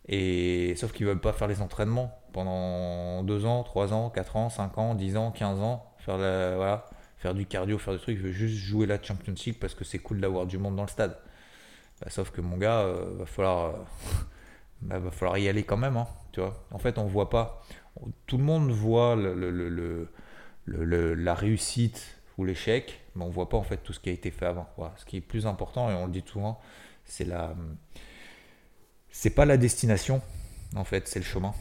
et 0.06 0.74
sauf 0.76 0.92
qu'ils 0.92 1.06
veulent 1.06 1.20
pas 1.20 1.32
faire 1.32 1.48
les 1.48 1.62
entraînements 1.62 2.18
pendant 2.32 3.22
2 3.22 3.46
ans, 3.46 3.62
3 3.62 3.92
ans, 3.94 4.10
4 4.10 4.36
ans, 4.36 4.50
5 4.50 4.78
ans, 4.78 4.94
10 4.94 5.16
ans, 5.16 5.30
15 5.30 5.60
ans, 5.60 5.94
faire 5.98 6.18
la, 6.18 6.56
voilà, 6.56 6.90
faire 7.18 7.35
du 7.35 7.47
cardio, 7.47 7.78
faire 7.78 7.94
des 7.94 8.00
trucs, 8.00 8.18
je 8.18 8.25
veux 8.25 8.33
juste 8.33 8.56
jouer 8.56 8.87
la 8.87 9.02
Champions 9.02 9.35
League 9.47 9.59
parce 9.61 9.75
que 9.75 9.85
c'est 9.85 9.99
cool 9.99 10.21
d'avoir 10.21 10.47
du 10.47 10.59
monde 10.59 10.76
dans 10.76 10.83
le 10.83 10.88
stade. 10.88 11.16
Bah, 12.00 12.09
sauf 12.11 12.30
que 12.30 12.40
mon 12.40 12.56
gars, 12.56 12.80
euh, 12.80 13.14
va 13.18 13.26
falloir, 13.26 13.75
euh, 13.75 13.78
bah, 14.83 14.99
va 14.99 15.11
falloir 15.11 15.38
y 15.38 15.49
aller 15.49 15.64
quand 15.64 15.76
même, 15.76 15.97
hein, 15.97 16.09
tu 16.33 16.40
vois. 16.40 16.66
En 16.71 16.78
fait, 16.78 16.99
on 16.99 17.04
voit 17.04 17.30
pas. 17.30 17.62
Tout 18.26 18.38
le 18.38 18.44
monde 18.44 18.71
voit 18.71 19.16
la 20.66 21.35
réussite 21.35 22.18
ou 22.37 22.44
l'échec, 22.44 23.00
mais 23.14 23.25
on 23.25 23.30
voit 23.30 23.49
pas 23.49 23.56
en 23.56 23.62
fait 23.62 23.76
tout 23.78 23.92
ce 23.92 24.00
qui 24.00 24.09
a 24.09 24.12
été 24.12 24.30
fait 24.30 24.47
avant. 24.47 24.68
Ce 24.97 25.04
qui 25.04 25.18
est 25.18 25.21
plus 25.21 25.47
important, 25.47 25.90
et 25.90 25.94
on 25.94 26.06
le 26.06 26.12
dit 26.12 26.25
souvent, 26.26 26.61
c'est 27.04 27.25
la, 27.25 27.54
c'est 29.11 29.30
pas 29.30 29.44
la 29.44 29.56
destination, 29.56 30.21
en 30.75 30.85
fait, 30.85 31.06
c'est 31.06 31.21
le 31.21 31.25
chemin. 31.25 31.54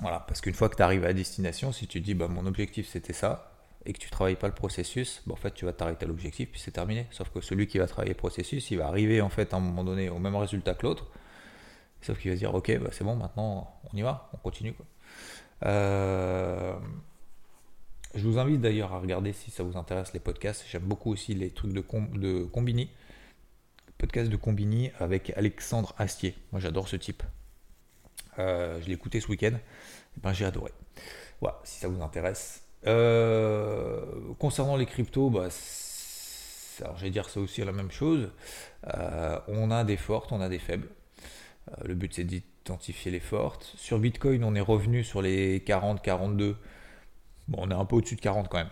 Voilà, 0.00 0.20
parce 0.20 0.40
qu'une 0.40 0.54
fois 0.54 0.68
que 0.68 0.76
tu 0.76 0.82
arrives 0.82 1.04
à 1.04 1.12
destination, 1.12 1.72
si 1.72 1.88
tu 1.88 2.00
dis 2.00 2.14
bah, 2.14 2.28
mon 2.28 2.46
objectif 2.46 2.88
c'était 2.88 3.12
ça, 3.12 3.57
et 3.86 3.92
que 3.92 3.98
tu 3.98 4.10
travailles 4.10 4.36
pas 4.36 4.48
le 4.48 4.54
processus, 4.54 5.22
bah, 5.26 5.34
en 5.34 5.36
fait, 5.36 5.52
tu 5.54 5.64
vas 5.64 5.72
t'arrêter 5.72 6.04
à 6.04 6.08
l'objectif, 6.08 6.50
puis 6.50 6.60
c'est 6.60 6.72
terminé. 6.72 7.06
Sauf 7.10 7.30
que 7.30 7.40
celui 7.40 7.66
qui 7.66 7.78
va 7.78 7.86
travailler 7.86 8.12
le 8.12 8.18
processus, 8.18 8.70
il 8.70 8.78
va 8.78 8.86
arriver 8.86 9.20
en 9.20 9.28
fait 9.28 9.54
à 9.54 9.56
un 9.56 9.60
moment 9.60 9.84
donné 9.84 10.08
au 10.08 10.18
même 10.18 10.36
résultat 10.36 10.74
que 10.74 10.86
l'autre. 10.86 11.06
Sauf 12.00 12.18
qu'il 12.20 12.30
va 12.30 12.36
se 12.36 12.40
dire, 12.40 12.54
ok, 12.54 12.78
bah, 12.80 12.90
c'est 12.92 13.04
bon, 13.04 13.16
maintenant 13.16 13.80
on 13.92 13.96
y 13.96 14.02
va, 14.02 14.30
on 14.34 14.36
continue. 14.36 14.74
Euh, 15.64 16.78
je 18.14 18.26
vous 18.26 18.38
invite 18.38 18.60
d'ailleurs 18.60 18.92
à 18.92 19.00
regarder 19.00 19.32
si 19.32 19.50
ça 19.50 19.62
vous 19.62 19.76
intéresse 19.76 20.12
les 20.12 20.20
podcasts. 20.20 20.64
J'aime 20.70 20.82
beaucoup 20.82 21.10
aussi 21.12 21.34
les 21.34 21.50
trucs 21.50 21.72
de, 21.72 21.84
de 22.18 22.44
Combini. 22.44 22.90
podcast 23.96 24.30
de 24.30 24.36
Combini 24.36 24.90
avec 24.98 25.30
Alexandre 25.36 25.94
Astier. 25.98 26.36
Moi 26.52 26.60
j'adore 26.60 26.88
ce 26.88 26.96
type. 26.96 27.22
je 28.36 28.86
l'ai 28.86 28.94
écouté 28.94 29.20
ce 29.20 29.28
week-end. 29.28 29.56
Eh 29.56 30.20
ben, 30.20 30.32
j'ai 30.32 30.44
adoré. 30.44 30.72
Voilà, 31.40 31.60
si 31.64 31.78
ça 31.80 31.88
vous 31.88 32.02
intéresse. 32.02 32.67
Concernant 32.84 34.76
les 34.76 34.86
cryptos, 34.86 35.30
bah, 35.30 35.48
alors 36.80 36.96
je 36.96 37.02
vais 37.02 37.10
dire 37.10 37.28
ça 37.28 37.40
aussi 37.40 37.64
la 37.64 37.72
même 37.72 37.90
chose. 37.90 38.30
on 39.48 39.70
a 39.70 39.84
des 39.84 39.96
fortes, 39.96 40.32
on 40.32 40.40
a 40.40 40.48
des 40.48 40.58
faibles. 40.58 40.88
le 41.84 41.94
but 41.94 42.14
c'est 42.14 42.24
d'identifier 42.24 43.10
les 43.10 43.20
fortes. 43.20 43.72
Sur 43.76 43.98
Bitcoin, 43.98 44.44
on 44.44 44.54
est 44.54 44.60
revenu 44.60 45.04
sur 45.04 45.22
les 45.22 45.60
40, 45.64 46.02
42. 46.02 46.56
Bon, 47.48 47.58
on 47.62 47.70
est 47.70 47.74
un 47.74 47.84
peu 47.84 47.96
au-dessus 47.96 48.16
de 48.16 48.20
40 48.20 48.48
quand 48.48 48.58
même. 48.58 48.70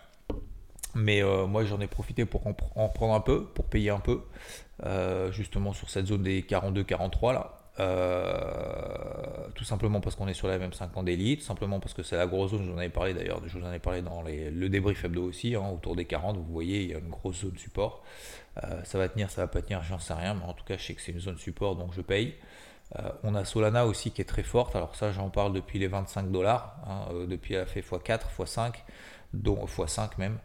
Mais 0.97 1.23
euh, 1.23 1.47
moi, 1.47 1.65
j'en 1.65 1.79
ai 1.81 1.87
profité 1.87 2.25
pour 2.25 2.47
en, 2.47 2.55
prendre 2.89 3.15
un 3.15 3.21
peu, 3.21 3.45
pour 3.45 3.67
payer 3.67 3.91
un 3.91 3.99
peu, 4.01 4.23
euh, 4.85 5.31
justement 5.31 5.75
sur 5.75 5.91
cette 5.91 6.07
zone 6.07 6.23
des 6.23 6.43
42-43 6.43 7.35
là. 7.35 7.56
Euh, 7.79 9.49
tout 9.55 9.65
simplement 9.65 10.01
parce 10.01 10.17
qu'on 10.17 10.29
est 10.29 10.35
sur 10.35 10.49
la 10.49 10.59
même 10.59 10.73
50 10.73 11.05
d'élite, 11.05 11.43
simplement 11.43 11.79
parce 11.79 11.93
que 11.93 12.03
c'est 12.03 12.17
la 12.17 12.27
grosse 12.27 12.53
zone, 12.53 12.67
j'en 12.67 12.79
avais 12.79 12.89
parlé 12.89 13.13
d'ailleurs, 13.13 13.41
je 13.47 13.59
vous 13.59 13.67
en 13.67 13.73
ai 13.73 13.79
parlé 13.79 14.01
dans 14.01 14.23
le 14.23 14.69
débrief 14.69 15.05
hebdo 15.05 15.25
aussi, 15.25 15.55
hein, 15.55 15.71
autour 15.75 15.95
des 15.95 16.07
40, 16.07 16.37
vous 16.39 16.53
voyez, 16.53 16.83
il 16.83 16.91
y 16.91 16.95
a 16.95 16.99
une 16.99 17.11
grosse 17.11 17.43
zone 17.43 17.57
support. 17.59 18.03
ça 18.85 18.99
va 18.99 19.09
tenir, 19.09 19.31
ça 19.31 19.43
va 19.43 19.49
pas 19.49 19.61
tenir, 19.61 19.83
j'en 19.83 19.99
sais 19.99 20.15
rien, 20.15 20.35
mais 20.35 20.45
en 20.45 20.55
tout 20.55 20.65
cas, 20.65 20.77
je 20.79 20.85
sais 20.85 20.95
que 20.95 21.03
c'est 21.03 21.13
une 21.13 21.21
zone 21.21 21.39
support, 21.39 21.77
donc 21.77 21.93
je 21.93 22.01
paye. 22.01 22.35
on 23.23 23.35
a 23.35 23.45
Solana 23.45 23.87
aussi 23.87 24.11
qui 24.11 24.23
est 24.23 24.27
très 24.27 24.43
forte, 24.43 24.75
alors 24.75 24.95
ça 24.97 25.13
j'en 25.13 25.29
parle 25.29 25.53
depuis 25.53 25.79
les 25.79 25.89
25 25.89 26.31
dollars, 26.31 26.77
hein, 26.87 27.27
depuis 27.29 27.55
elle 27.55 27.63
a 27.63 27.67
fait 27.67 27.81
x4, 27.81 28.21
x5, 28.39 28.73
dont 29.35 29.65
x5 29.67 30.11
même. 30.19 30.39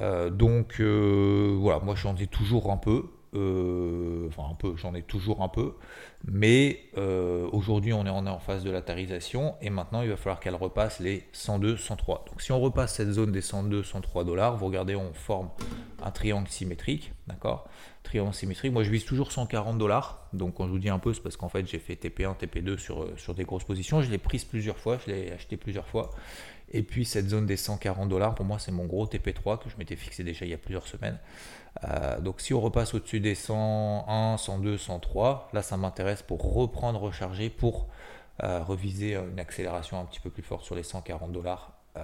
Euh, 0.00 0.30
donc 0.30 0.80
euh, 0.80 1.56
voilà, 1.58 1.80
moi 1.80 1.94
j'en 1.94 2.16
ai 2.16 2.26
toujours 2.26 2.70
un 2.70 2.76
peu. 2.76 3.04
Euh, 3.34 4.28
enfin 4.28 4.44
un 4.50 4.54
peu, 4.54 4.76
j'en 4.76 4.94
ai 4.94 5.02
toujours 5.02 5.42
un 5.42 5.48
peu, 5.48 5.74
mais 6.24 6.80
aujourd'hui 7.52 7.92
on 7.92 8.06
est 8.06 8.10
en, 8.10 8.38
phase 8.38 8.64
de 8.64 8.70
latarisation 8.70 9.54
et 9.60 9.70
maintenant 9.70 10.02
il 10.02 10.08
va 10.08 10.16
falloir 10.16 10.40
qu'elle 10.40 10.54
repasse 10.54 11.00
les 11.00 11.24
102, 11.32 11.76
103. 11.76 12.24
Donc 12.28 12.40
si 12.40 12.52
on 12.52 12.60
repasse 12.60 12.94
cette 12.94 13.12
zone 13.12 13.32
des 13.32 13.40
102, 13.40 13.82
103 13.82 14.24
dollars, 14.24 14.56
vous 14.56 14.66
regardez, 14.66 14.96
on 14.96 15.12
forme 15.12 15.50
un 16.02 16.10
triangle 16.10 16.48
symétrique, 16.48 17.12
d'accord? 17.26 17.68
Triangle 18.02 18.34
symétrique, 18.34 18.72
moi 18.72 18.84
je 18.84 18.90
vise 18.90 19.04
toujours 19.04 19.32
140 19.32 19.78
dollars, 19.78 20.28
donc 20.32 20.54
quand 20.54 20.66
je 20.66 20.70
vous 20.70 20.78
dis 20.78 20.90
un 20.90 20.98
peu, 20.98 21.14
c'est 21.14 21.22
parce 21.22 21.36
qu'en 21.36 21.48
fait 21.48 21.66
j'ai 21.66 21.78
fait 21.78 21.94
TP1, 21.94 22.36
TP2 22.36 22.76
sur, 22.76 23.08
sur 23.16 23.34
des 23.34 23.44
grosses 23.44 23.64
positions, 23.64 24.02
je 24.02 24.10
l'ai 24.10 24.18
prise 24.18 24.44
plusieurs 24.44 24.78
fois, 24.78 24.98
je 25.04 25.10
l'ai 25.10 25.32
acheté 25.32 25.56
plusieurs 25.56 25.86
fois, 25.86 26.10
et 26.72 26.82
puis 26.82 27.04
cette 27.04 27.28
zone 27.28 27.46
des 27.46 27.56
140 27.56 28.08
dollars, 28.08 28.34
pour 28.34 28.44
moi, 28.44 28.58
c'est 28.58 28.72
mon 28.72 28.86
gros 28.86 29.06
TP3 29.06 29.62
que 29.62 29.70
je 29.70 29.76
m'étais 29.76 29.96
fixé 29.96 30.24
déjà 30.24 30.44
il 30.44 30.50
y 30.50 30.54
a 30.54 30.58
plusieurs 30.58 30.86
semaines. 30.88 31.18
Euh, 31.82 32.20
donc 32.20 32.40
si 32.40 32.54
on 32.54 32.60
repasse 32.60 32.94
au-dessus 32.94 33.20
des 33.20 33.34
101, 33.34 34.36
102, 34.36 34.78
103, 34.78 35.48
là 35.52 35.62
ça 35.62 35.76
m'intéresse 35.76 36.22
pour 36.22 36.54
reprendre, 36.54 37.00
recharger, 37.00 37.50
pour 37.50 37.88
euh, 38.42 38.62
reviser 38.62 39.14
une 39.14 39.40
accélération 39.40 39.98
un 39.98 40.04
petit 40.04 40.20
peu 40.20 40.30
plus 40.30 40.42
forte 40.42 40.64
sur 40.64 40.74
les 40.74 40.82
140 40.82 41.32
dollars. 41.32 41.72
Euh, 41.96 42.02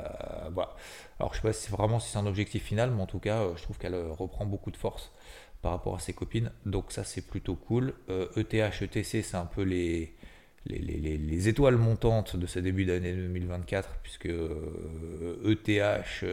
voilà. 0.52 0.74
Alors 1.18 1.32
je 1.34 1.40
sais 1.40 1.48
pas 1.48 1.52
si 1.52 1.70
vraiment 1.70 1.98
si 2.00 2.10
c'est 2.10 2.18
un 2.18 2.26
objectif 2.26 2.64
final, 2.64 2.90
mais 2.90 3.02
en 3.02 3.06
tout 3.06 3.18
cas, 3.18 3.42
je 3.56 3.62
trouve 3.62 3.78
qu'elle 3.78 3.96
reprend 4.10 4.46
beaucoup 4.46 4.70
de 4.70 4.76
force 4.76 5.12
par 5.62 5.72
rapport 5.72 5.96
à 5.96 5.98
ses 5.98 6.12
copines. 6.12 6.52
Donc 6.66 6.92
ça 6.92 7.04
c'est 7.04 7.22
plutôt 7.22 7.54
cool. 7.54 7.94
ETH, 8.36 8.54
e 8.54 8.84
ETC, 8.84 9.22
c'est 9.22 9.36
un 9.36 9.46
peu 9.46 9.62
les 9.62 10.14
les, 10.66 11.48
étoiles 11.48 11.76
montantes 11.76 12.36
de 12.36 12.46
ce 12.46 12.58
début 12.58 12.84
d'année 12.84 13.14
2024, 13.14 13.88
puisque 14.02 14.28
ETH, 15.44 16.24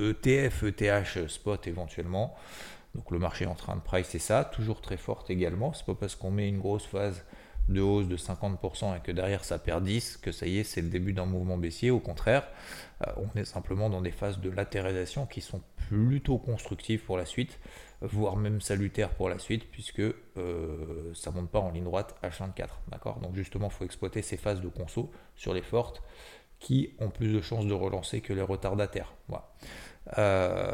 ETF, 0.00 0.62
ETH, 0.62 1.28
spot 1.28 1.66
éventuellement. 1.66 2.36
Donc 2.94 3.10
le 3.10 3.18
marché 3.18 3.46
en 3.46 3.54
train 3.54 3.76
de 3.76 3.82
pricer 3.82 4.18
ça, 4.18 4.44
toujours 4.44 4.80
très 4.80 4.96
forte 4.96 5.28
également. 5.30 5.72
C'est 5.74 5.84
pas 5.84 5.94
parce 5.94 6.14
qu'on 6.14 6.30
met 6.30 6.48
une 6.48 6.58
grosse 6.58 6.86
phase 6.86 7.24
de 7.68 7.80
hausse 7.80 8.06
de 8.06 8.16
50% 8.16 8.96
et 8.96 9.00
que 9.00 9.12
derrière 9.12 9.44
ça 9.44 9.58
perd 9.58 9.84
10 9.84 10.18
que 10.18 10.32
ça 10.32 10.46
y 10.46 10.58
est, 10.58 10.64
c'est 10.64 10.80
le 10.80 10.88
début 10.88 11.12
d'un 11.12 11.26
mouvement 11.26 11.58
baissier. 11.58 11.90
Au 11.90 11.98
contraire, 11.98 12.46
euh, 13.06 13.10
on 13.16 13.38
est 13.38 13.44
simplement 13.44 13.90
dans 13.90 14.00
des 14.00 14.12
phases 14.12 14.40
de 14.40 14.50
latéralisation 14.50 15.26
qui 15.26 15.40
sont 15.40 15.60
plutôt 15.88 16.38
constructives 16.38 17.02
pour 17.04 17.16
la 17.16 17.26
suite 17.26 17.58
voire 18.00 18.36
même 18.36 18.60
salutaire 18.60 19.10
pour 19.10 19.28
la 19.28 19.38
suite, 19.38 19.70
puisque 19.70 20.00
euh, 20.00 20.14
ça 21.14 21.30
ne 21.30 21.36
monte 21.36 21.50
pas 21.50 21.60
en 21.60 21.70
ligne 21.70 21.84
droite 21.84 22.14
H24. 22.22 22.68
D'accord? 22.88 23.18
Donc 23.20 23.34
justement, 23.34 23.68
il 23.68 23.72
faut 23.72 23.84
exploiter 23.84 24.22
ces 24.22 24.36
phases 24.36 24.60
de 24.60 24.68
conso 24.68 25.10
sur 25.34 25.54
les 25.54 25.62
fortes 25.62 26.02
qui 26.58 26.94
ont 27.00 27.10
plus 27.10 27.32
de 27.32 27.40
chances 27.40 27.66
de 27.66 27.74
relancer 27.74 28.20
que 28.20 28.32
les 28.32 28.42
retardataires. 28.42 29.14
Voilà. 29.28 29.48
Euh, 30.18 30.72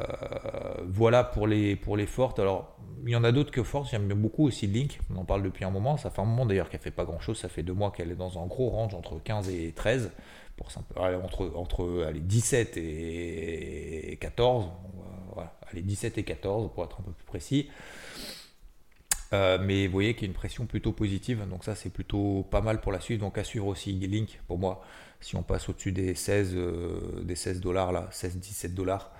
voilà 0.86 1.24
pour 1.24 1.46
les, 1.46 1.74
pour 1.76 1.96
les 1.96 2.06
fortes. 2.06 2.38
Alors, 2.38 2.76
il 3.04 3.10
y 3.10 3.16
en 3.16 3.24
a 3.24 3.32
d'autres 3.32 3.50
que 3.50 3.62
fortes. 3.62 3.90
J'aime 3.90 4.08
beaucoup 4.08 4.46
aussi 4.46 4.66
Link. 4.66 5.00
On 5.12 5.16
en 5.16 5.24
parle 5.24 5.42
depuis 5.42 5.64
un 5.64 5.70
moment. 5.70 5.96
Ça 5.96 6.10
fait 6.10 6.20
un 6.20 6.24
moment 6.24 6.46
d'ailleurs 6.46 6.68
qu'elle 6.68 6.80
fait 6.80 6.90
pas 6.90 7.04
grand 7.04 7.20
chose. 7.20 7.38
Ça 7.38 7.48
fait 7.48 7.62
deux 7.62 7.72
mois 7.72 7.90
qu'elle 7.90 8.10
est 8.10 8.16
dans 8.16 8.38
un 8.42 8.46
gros 8.46 8.70
range 8.70 8.94
entre 8.94 9.20
15 9.22 9.48
et 9.48 9.72
13. 9.72 10.12
Pour 10.56 10.68
entre, 10.96 11.50
entre 11.56 12.04
allez, 12.06 12.20
17 12.20 12.76
et 12.76 14.18
14 14.20 14.70
les 15.72 15.82
17 15.82 16.18
et 16.18 16.24
14 16.24 16.70
pour 16.74 16.84
être 16.84 17.00
un 17.00 17.02
peu 17.02 17.12
plus 17.12 17.26
précis. 17.26 17.68
Euh, 19.32 19.58
mais 19.60 19.86
vous 19.86 19.92
voyez 19.92 20.14
qu'il 20.14 20.24
y 20.24 20.26
a 20.26 20.28
une 20.28 20.34
pression 20.34 20.66
plutôt 20.66 20.92
positive, 20.92 21.46
donc 21.48 21.64
ça 21.64 21.74
c'est 21.74 21.88
plutôt 21.88 22.46
pas 22.50 22.60
mal 22.60 22.80
pour 22.80 22.92
la 22.92 23.00
suite. 23.00 23.20
Donc 23.20 23.38
à 23.38 23.44
suivre 23.44 23.66
aussi 23.66 23.92
Link 23.92 24.40
pour 24.46 24.58
moi, 24.58 24.82
si 25.20 25.36
on 25.36 25.42
passe 25.42 25.68
au-dessus 25.68 25.92
des 25.92 26.14
16 26.14 26.52
euh, 26.54 27.22
des 27.22 27.34
16 27.34 27.60
dollars 27.60 27.92
là, 27.92 28.08
16-17 28.12 28.74
dollars, 28.74 29.10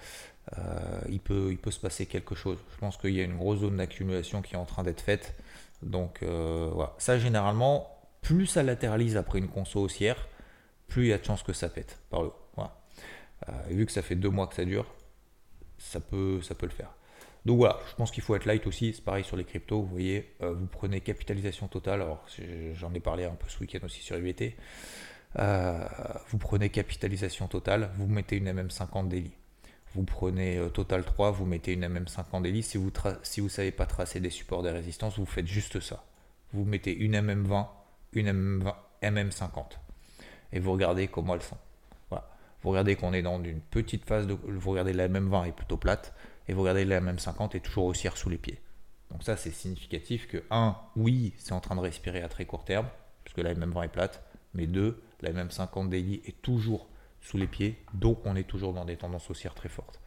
euh, 0.58 1.00
il, 1.08 1.20
peut, 1.20 1.48
il 1.50 1.58
peut 1.58 1.70
se 1.70 1.80
passer 1.80 2.06
quelque 2.06 2.34
chose. 2.34 2.58
Je 2.74 2.78
pense 2.78 2.96
qu'il 2.98 3.14
y 3.14 3.20
a 3.20 3.24
une 3.24 3.36
grosse 3.36 3.60
zone 3.60 3.78
d'accumulation 3.78 4.42
qui 4.42 4.54
est 4.54 4.58
en 4.58 4.66
train 4.66 4.82
d'être 4.82 5.00
faite. 5.00 5.34
Donc 5.82 6.22
voilà. 6.22 6.94
Ça 6.98 7.18
généralement, 7.18 7.90
plus 8.20 8.46
ça 8.46 8.62
latéralise 8.62 9.16
après 9.16 9.38
une 9.38 9.48
conso 9.48 9.80
haussière, 9.80 10.28
plus 10.88 11.06
il 11.06 11.08
y 11.08 11.12
a 11.12 11.18
de 11.18 11.24
chances 11.24 11.42
que 11.42 11.52
ça 11.52 11.68
pète 11.68 11.98
par 12.10 12.22
le. 12.22 12.30
Voilà. 12.54 12.72
vu 13.68 13.86
que 13.86 13.92
ça 13.92 14.02
fait 14.02 14.14
deux 14.14 14.28
mois 14.28 14.46
que 14.46 14.54
ça 14.54 14.64
dure, 14.64 14.86
ça 15.82 16.00
peut, 16.00 16.40
ça 16.42 16.54
peut 16.54 16.66
le 16.66 16.72
faire. 16.72 16.90
Donc 17.44 17.58
voilà, 17.58 17.78
je 17.90 17.94
pense 17.96 18.10
qu'il 18.10 18.22
faut 18.22 18.36
être 18.36 18.46
light 18.46 18.66
aussi. 18.66 18.92
C'est 18.94 19.04
pareil 19.04 19.24
sur 19.24 19.36
les 19.36 19.44
cryptos. 19.44 19.82
Vous 19.82 19.88
voyez, 19.88 20.32
euh, 20.42 20.54
vous 20.54 20.66
prenez 20.66 21.00
capitalisation 21.00 21.66
totale. 21.66 22.00
Alors, 22.00 22.24
j'en 22.74 22.94
ai 22.94 23.00
parlé 23.00 23.24
un 23.24 23.34
peu 23.34 23.48
ce 23.48 23.58
week-end 23.60 23.84
aussi 23.84 24.00
sur 24.00 24.16
IBT. 24.16 24.54
Euh, 25.38 25.84
vous 26.28 26.38
prenez 26.38 26.68
capitalisation 26.68 27.48
totale, 27.48 27.90
vous 27.96 28.06
mettez 28.06 28.36
une 28.36 28.50
MM50 28.50 29.08
daily. 29.08 29.32
Vous 29.94 30.04
prenez 30.04 30.58
euh, 30.58 30.68
Total 30.68 31.04
3, 31.04 31.32
vous 31.32 31.46
mettez 31.46 31.72
une 31.72 31.84
MM50 31.84 32.42
daily. 32.42 32.62
Si 32.62 32.78
vous 32.78 32.90
ne 32.90 33.14
si 33.22 33.48
savez 33.50 33.72
pas 33.72 33.86
tracer 33.86 34.20
des 34.20 34.30
supports 34.30 34.62
des 34.62 34.70
résistances, 34.70 35.18
vous 35.18 35.26
faites 35.26 35.46
juste 35.46 35.80
ça. 35.80 36.04
Vous 36.52 36.64
mettez 36.64 36.94
une 36.94 37.16
MM20, 37.16 37.66
une 38.12 38.30
MM20, 38.30 38.74
MM50. 39.02 39.64
Et 40.52 40.60
vous 40.60 40.72
regardez 40.72 41.08
comment 41.08 41.34
elles 41.34 41.42
sont. 41.42 41.58
Vous 42.62 42.70
regardez 42.70 42.96
qu'on 42.96 43.12
est 43.12 43.22
dans 43.22 43.42
une 43.42 43.60
petite 43.60 44.04
phase 44.04 44.26
de. 44.26 44.34
Vous 44.34 44.70
regardez 44.70 44.92
la 44.92 45.08
MM20 45.08 45.48
est 45.48 45.52
plutôt 45.52 45.76
plate, 45.76 46.14
et 46.48 46.54
vous 46.54 46.60
regardez 46.60 46.84
la 46.84 47.00
MM50 47.00 47.56
est 47.56 47.60
toujours 47.60 47.86
haussière 47.86 48.16
sous 48.16 48.28
les 48.28 48.38
pieds. 48.38 48.60
Donc 49.10 49.22
ça, 49.22 49.36
c'est 49.36 49.50
significatif 49.50 50.26
que, 50.26 50.42
un, 50.50 50.76
oui, 50.96 51.34
c'est 51.36 51.52
en 51.52 51.60
train 51.60 51.76
de 51.76 51.80
respirer 51.80 52.22
à 52.22 52.28
très 52.28 52.46
court 52.46 52.64
terme, 52.64 52.86
puisque 53.24 53.38
la 53.38 53.54
MM20 53.54 53.84
est 53.84 53.88
plate, 53.88 54.22
mais 54.54 54.66
deux, 54.66 55.02
la 55.20 55.32
MM50 55.32 55.88
daily 55.88 56.22
est 56.24 56.40
toujours 56.40 56.88
sous 57.20 57.36
les 57.36 57.46
pieds, 57.46 57.78
donc 57.94 58.18
on 58.24 58.36
est 58.36 58.44
toujours 58.44 58.72
dans 58.72 58.84
des 58.84 58.96
tendances 58.96 59.30
haussières 59.30 59.54
très 59.54 59.68
fortes. 59.68 60.00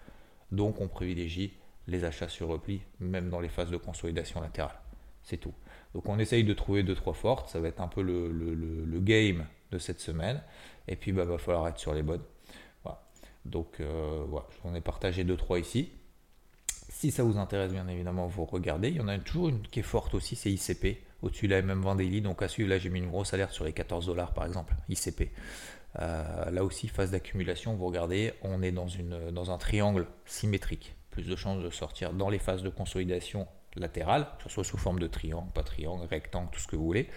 Donc 0.51 0.81
on 0.81 0.87
privilégie 0.87 1.53
les 1.87 2.03
achats 2.03 2.29
sur 2.29 2.47
repli, 2.47 2.81
même 2.99 3.29
dans 3.29 3.39
les 3.39 3.49
phases 3.49 3.71
de 3.71 3.77
consolidation 3.77 4.41
latérale. 4.41 4.79
C'est 5.23 5.37
tout. 5.37 5.53
Donc 5.93 6.07
on 6.09 6.19
essaye 6.19 6.43
de 6.43 6.53
trouver 6.53 6.83
deux 6.83 6.95
trois 6.95 7.13
fortes, 7.13 7.49
ça 7.49 7.59
va 7.59 7.67
être 7.67 7.81
un 7.81 7.87
peu 7.87 8.01
le, 8.01 8.99
game 8.99 9.45
de 9.71 9.77
cette 9.77 9.99
semaine, 9.99 10.41
et 10.87 10.95
puis 10.95 11.11
il 11.11 11.13
bah, 11.13 11.25
va 11.25 11.37
falloir 11.37 11.67
être 11.67 11.79
sur 11.79 11.93
les 11.93 12.03
bonnes. 12.03 12.23
Donc 13.45 13.79
euh, 13.79 14.23
voilà, 14.27 14.47
j'en 14.63 14.73
ai 14.75 14.81
partagé 14.81 15.23
2-3 15.23 15.61
ici. 15.61 15.91
Si 16.89 17.11
ça 17.11 17.23
vous 17.23 17.37
intéresse, 17.37 17.71
bien 17.71 17.87
évidemment, 17.87 18.27
vous 18.27 18.45
regardez. 18.45 18.89
Il 18.89 18.95
y 18.95 19.01
en 19.01 19.07
a 19.07 19.17
toujours 19.17 19.49
une 19.49 19.61
qui 19.61 19.79
est 19.79 19.83
forte 19.83 20.13
aussi, 20.13 20.35
c'est 20.35 20.51
ICP, 20.51 20.97
au-dessus 21.21 21.47
de 21.47 21.55
la 21.55 21.61
MM20 21.61 21.97
Daily. 21.97 22.21
Donc 22.21 22.41
à 22.41 22.47
suivre, 22.47 22.69
là 22.69 22.77
j'ai 22.77 22.89
mis 22.89 22.99
une 22.99 23.09
grosse 23.09 23.33
alerte 23.33 23.51
sur 23.51 23.65
les 23.65 23.73
14 23.73 24.07
dollars 24.07 24.33
par 24.33 24.45
exemple, 24.45 24.73
ICP. 24.89 25.31
Euh, 25.99 26.51
là 26.51 26.63
aussi, 26.63 26.87
phase 26.87 27.11
d'accumulation, 27.11 27.75
vous 27.75 27.85
regardez, 27.85 28.33
on 28.41 28.61
est 28.61 28.71
dans, 28.71 28.87
une, 28.87 29.31
dans 29.31 29.51
un 29.51 29.57
triangle 29.57 30.07
symétrique. 30.25 30.95
Plus 31.11 31.23
de 31.23 31.35
chances 31.35 31.63
de 31.63 31.69
sortir 31.69 32.11
dans 32.11 32.29
les 32.29 32.39
phases 32.39 32.63
de 32.63 32.69
consolidation 32.69 33.47
latérale, 33.77 34.27
que 34.37 34.43
ce 34.43 34.49
soit 34.49 34.63
sous 34.63 34.77
forme 34.77 34.99
de 34.99 35.07
triangle, 35.07 35.51
pas 35.53 35.63
triangle, 35.63 36.05
rectangle, 36.09 36.49
tout 36.51 36.59
ce 36.59 36.67
que 36.67 36.75
vous 36.75 36.85
voulez 36.85 37.09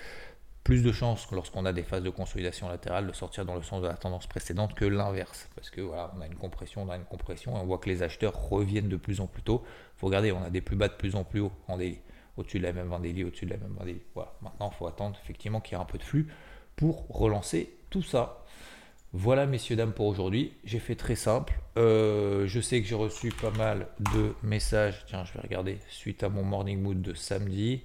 plus 0.69 0.83
de 0.83 0.93
chances 0.93 1.27
lorsqu'on 1.33 1.65
a 1.65 1.73
des 1.73 1.83
phases 1.83 2.03
de 2.03 2.11
consolidation 2.11 2.69
latérale 2.69 3.07
de 3.07 3.15
sortir 3.15 3.47
dans 3.47 3.55
le 3.55 3.63
sens 3.63 3.81
de 3.81 3.87
la 3.87 3.95
tendance 3.95 4.27
précédente 4.27 4.75
que 4.75 4.85
l'inverse. 4.85 5.49
Parce 5.55 5.71
que 5.71 5.81
voilà, 5.81 6.13
on 6.15 6.21
a 6.21 6.27
une 6.27 6.35
compression, 6.35 6.83
on 6.83 6.91
a 6.91 6.97
une 6.97 7.07
compression, 7.07 7.57
et 7.57 7.61
on 7.61 7.65
voit 7.65 7.79
que 7.79 7.89
les 7.89 8.03
acheteurs 8.03 8.35
reviennent 8.51 8.91
de 8.91 8.99
plus 8.99 9.23
en 9.23 9.27
plus 9.27 9.41
tôt. 9.41 9.63
Il 9.65 10.01
faut 10.01 10.09
regarder, 10.09 10.31
on 10.31 10.43
a 10.43 10.51
des 10.51 10.61
plus 10.61 10.77
bas 10.77 10.89
de 10.89 10.93
plus 10.93 11.17
en 11.17 11.25
plus 11.25 11.41
haut 11.41 11.53
en 11.69 11.79
daily. 11.79 12.01
Au-dessus 12.37 12.59
de 12.59 12.65
la 12.65 12.75
même 12.75 12.89
20 12.89 13.01
daily, 13.01 13.25
au-dessus 13.25 13.47
de 13.47 13.53
la 13.53 13.57
même 13.57 13.75
20 13.79 13.87
daily. 13.87 14.03
Voilà. 14.15 14.35
Maintenant, 14.43 14.71
il 14.71 14.77
faut 14.77 14.87
attendre 14.87 15.19
effectivement 15.25 15.63
qu'il 15.63 15.73
y 15.73 15.81
ait 15.81 15.83
un 15.83 15.87
peu 15.87 15.97
de 15.97 16.03
flux 16.03 16.29
pour 16.77 17.07
relancer 17.09 17.73
tout 17.89 18.03
ça. 18.03 18.45
Voilà, 19.15 19.47
messieurs, 19.47 19.75
dames, 19.75 19.95
pour 19.95 20.05
aujourd'hui. 20.05 20.53
J'ai 20.65 20.81
fait 20.81 20.97
très 20.97 21.17
simple. 21.17 21.59
Euh, 21.79 22.47
je 22.47 22.61
sais 22.61 22.83
que 22.83 22.87
j'ai 22.87 22.95
reçu 22.95 23.31
pas 23.31 23.53
mal 23.53 23.87
de 24.13 24.35
messages. 24.43 25.03
Tiens, 25.07 25.25
je 25.25 25.33
vais 25.33 25.41
regarder 25.41 25.79
suite 25.89 26.23
à 26.23 26.29
mon 26.29 26.43
morning 26.43 26.79
mood 26.79 27.01
de 27.01 27.15
samedi. 27.15 27.85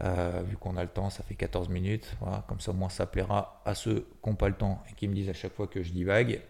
Euh, 0.00 0.42
vu 0.46 0.56
qu'on 0.56 0.76
a 0.76 0.82
le 0.82 0.88
temps, 0.88 1.10
ça 1.10 1.22
fait 1.22 1.34
14 1.34 1.68
minutes. 1.68 2.16
Comme 2.48 2.60
ça, 2.60 2.70
au 2.70 2.74
moins, 2.74 2.88
ça 2.88 3.06
plaira 3.06 3.62
à 3.64 3.74
ceux 3.74 4.06
qui 4.22 4.28
n'ont 4.28 4.36
pas 4.36 4.48
le 4.48 4.54
temps 4.54 4.82
et 4.90 4.94
qui 4.94 5.08
me 5.08 5.14
disent 5.14 5.28
à 5.28 5.34
chaque 5.34 5.52
fois 5.54 5.66
que 5.66 5.82
je 5.82 5.92
divague. 5.92 6.40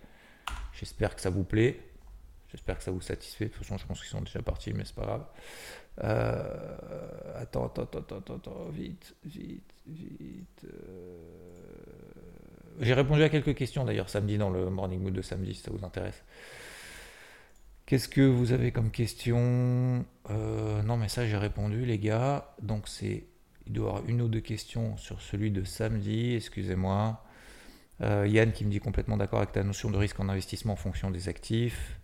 J'espère 0.72 1.14
que 1.14 1.20
ça 1.20 1.30
vous 1.30 1.44
plaît. 1.44 1.80
J'espère 2.50 2.76
que 2.78 2.84
ça 2.84 2.90
vous 2.90 3.00
satisfait. 3.00 3.46
De 3.46 3.50
toute 3.50 3.62
façon, 3.62 3.78
je 3.78 3.86
pense 3.86 4.00
qu'ils 4.00 4.10
sont 4.10 4.20
déjà 4.20 4.42
partis, 4.42 4.72
mais 4.72 4.84
c'est 4.84 4.94
pas 4.94 5.02
grave. 5.02 5.24
Euh, 6.04 6.76
attends, 7.36 7.66
attends, 7.66 7.82
attends, 7.82 8.16
attends, 8.18 8.36
attends, 8.36 8.68
vite, 8.70 9.14
vite, 9.24 9.72
vite. 9.86 10.66
J'ai 12.80 12.94
répondu 12.94 13.22
à 13.22 13.28
quelques 13.28 13.54
questions 13.54 13.84
d'ailleurs 13.84 14.08
samedi 14.08 14.38
dans 14.38 14.50
le 14.50 14.70
Morning 14.70 15.00
Mood 15.00 15.12
de 15.12 15.22
samedi, 15.22 15.54
si 15.54 15.62
ça 15.62 15.70
vous 15.70 15.84
intéresse. 15.84 16.22
Qu'est-ce 17.86 18.08
que 18.08 18.22
vous 18.22 18.52
avez 18.52 18.72
comme 18.72 18.90
question? 18.90 20.04
Euh, 20.30 20.82
Non, 20.82 20.96
mais 20.96 21.08
ça 21.08 21.26
j'ai 21.26 21.36
répondu, 21.36 21.84
les 21.84 21.98
gars. 21.98 22.54
Donc 22.62 22.88
c'est, 22.88 23.24
il 23.72 23.78
avoir 23.80 24.02
une 24.06 24.22
ou 24.22 24.28
deux 24.28 24.40
questions 24.40 24.96
sur 24.96 25.20
celui 25.20 25.50
de 25.50 25.64
samedi. 25.64 26.34
Excusez-moi. 26.34 27.22
Euh, 28.00 28.26
Yann 28.26 28.52
qui 28.52 28.64
me 28.64 28.70
dit 28.70 28.80
complètement 28.80 29.16
d'accord 29.16 29.38
avec 29.38 29.52
ta 29.52 29.62
notion 29.62 29.90
de 29.90 29.96
risque 29.96 30.18
en 30.20 30.28
investissement 30.28 30.74
en 30.74 30.76
fonction 30.76 31.10
des 31.10 31.28
actifs. 31.28 31.98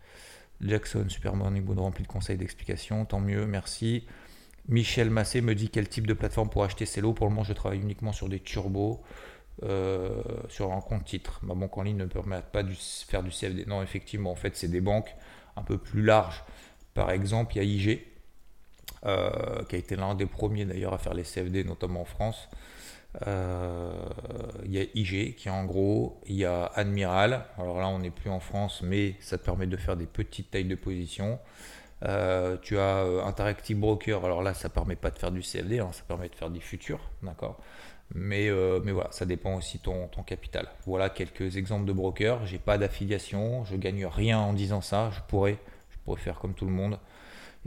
Jackson, 0.60 1.06
Super 1.08 1.34
Morning 1.36 1.64
Mood 1.64 1.78
rempli 1.78 2.02
de 2.02 2.08
conseils 2.08 2.36
d'explications. 2.36 3.04
Tant 3.04 3.20
mieux, 3.20 3.46
merci. 3.46 4.06
Michel 4.68 5.10
Massé 5.10 5.40
me 5.40 5.54
dit 5.54 5.70
quel 5.70 5.88
type 5.88 6.06
de 6.06 6.14
plateforme 6.14 6.50
pour 6.50 6.64
acheter 6.64 6.86
ces 6.86 7.00
lots. 7.00 7.12
Pour 7.12 7.26
le 7.26 7.30
moment, 7.30 7.44
je 7.44 7.52
travaille 7.52 7.80
uniquement 7.80 8.12
sur 8.12 8.28
des 8.28 8.40
turbos. 8.40 9.02
Euh, 9.64 10.22
sur 10.48 10.72
un 10.72 10.80
compte 10.80 11.04
titre. 11.04 11.40
Ma 11.42 11.52
banque 11.54 11.76
en 11.76 11.82
ligne 11.82 11.96
ne 11.96 12.04
permet 12.04 12.40
pas 12.52 12.62
de 12.62 12.72
faire 12.72 13.24
du 13.24 13.30
CFD. 13.30 13.64
Non, 13.66 13.82
effectivement, 13.82 14.30
en 14.30 14.36
fait, 14.36 14.56
c'est 14.56 14.68
des 14.68 14.80
banques 14.80 15.12
un 15.56 15.62
peu 15.62 15.78
plus 15.78 16.02
larges. 16.02 16.44
Par 16.94 17.10
exemple, 17.10 17.56
il 17.56 17.58
y 17.58 17.60
a 17.60 17.92
IG, 17.92 18.04
euh, 19.06 19.64
qui 19.68 19.76
a 19.76 19.78
été 19.78 19.96
l'un 19.96 20.14
des 20.14 20.26
premiers 20.26 20.64
d'ailleurs 20.64 20.94
à 20.94 20.98
faire 20.98 21.14
les 21.14 21.22
CFD, 21.22 21.64
notamment 21.64 22.02
en 22.02 22.04
France. 22.04 22.48
Euh, 23.26 23.90
il 24.64 24.72
y 24.72 24.78
a 24.78 24.84
IG 24.94 25.34
qui 25.34 25.48
est 25.48 25.50
en 25.50 25.64
gros, 25.64 26.20
il 26.26 26.36
y 26.36 26.44
a 26.44 26.66
Admiral. 26.66 27.44
Alors 27.58 27.80
là, 27.80 27.88
on 27.88 27.98
n'est 27.98 28.10
plus 28.10 28.30
en 28.30 28.40
France, 28.40 28.82
mais 28.82 29.14
ça 29.20 29.38
te 29.38 29.44
permet 29.44 29.66
de 29.66 29.76
faire 29.76 29.96
des 29.96 30.06
petites 30.06 30.50
tailles 30.50 30.64
de 30.64 30.74
position. 30.74 31.38
tu 32.62 32.78
as 32.78 33.04
Interactive 33.24 33.78
Broker. 33.78 34.24
Alors 34.24 34.42
là, 34.42 34.54
ça 34.54 34.68
permet 34.68 34.96
pas 34.96 35.10
de 35.10 35.18
faire 35.18 35.32
du 35.32 35.40
CFD, 35.40 35.80
hein, 35.80 35.90
ça 35.92 36.02
permet 36.06 36.28
de 36.28 36.34
faire 36.34 36.50
des 36.50 36.60
futurs, 36.60 37.00
d'accord. 37.22 37.60
Mais, 38.14 38.48
euh, 38.48 38.80
mais 38.82 38.92
voilà, 38.92 39.10
ça 39.12 39.26
dépend 39.26 39.54
aussi 39.56 39.78
ton, 39.78 40.08
ton 40.08 40.22
capital. 40.22 40.68
Voilà 40.86 41.10
quelques 41.10 41.56
exemples 41.56 41.84
de 41.84 41.92
brokers. 41.92 42.46
J'ai 42.46 42.58
pas 42.58 42.78
d'affiliation, 42.78 43.64
je 43.64 43.76
gagne 43.76 44.06
rien 44.06 44.38
en 44.38 44.52
disant 44.54 44.80
ça. 44.80 45.10
Je 45.14 45.20
pourrais, 45.28 45.58
je 45.90 45.98
pourrais 46.04 46.20
faire 46.20 46.38
comme 46.38 46.54
tout 46.54 46.64
le 46.64 46.72
monde. 46.72 46.98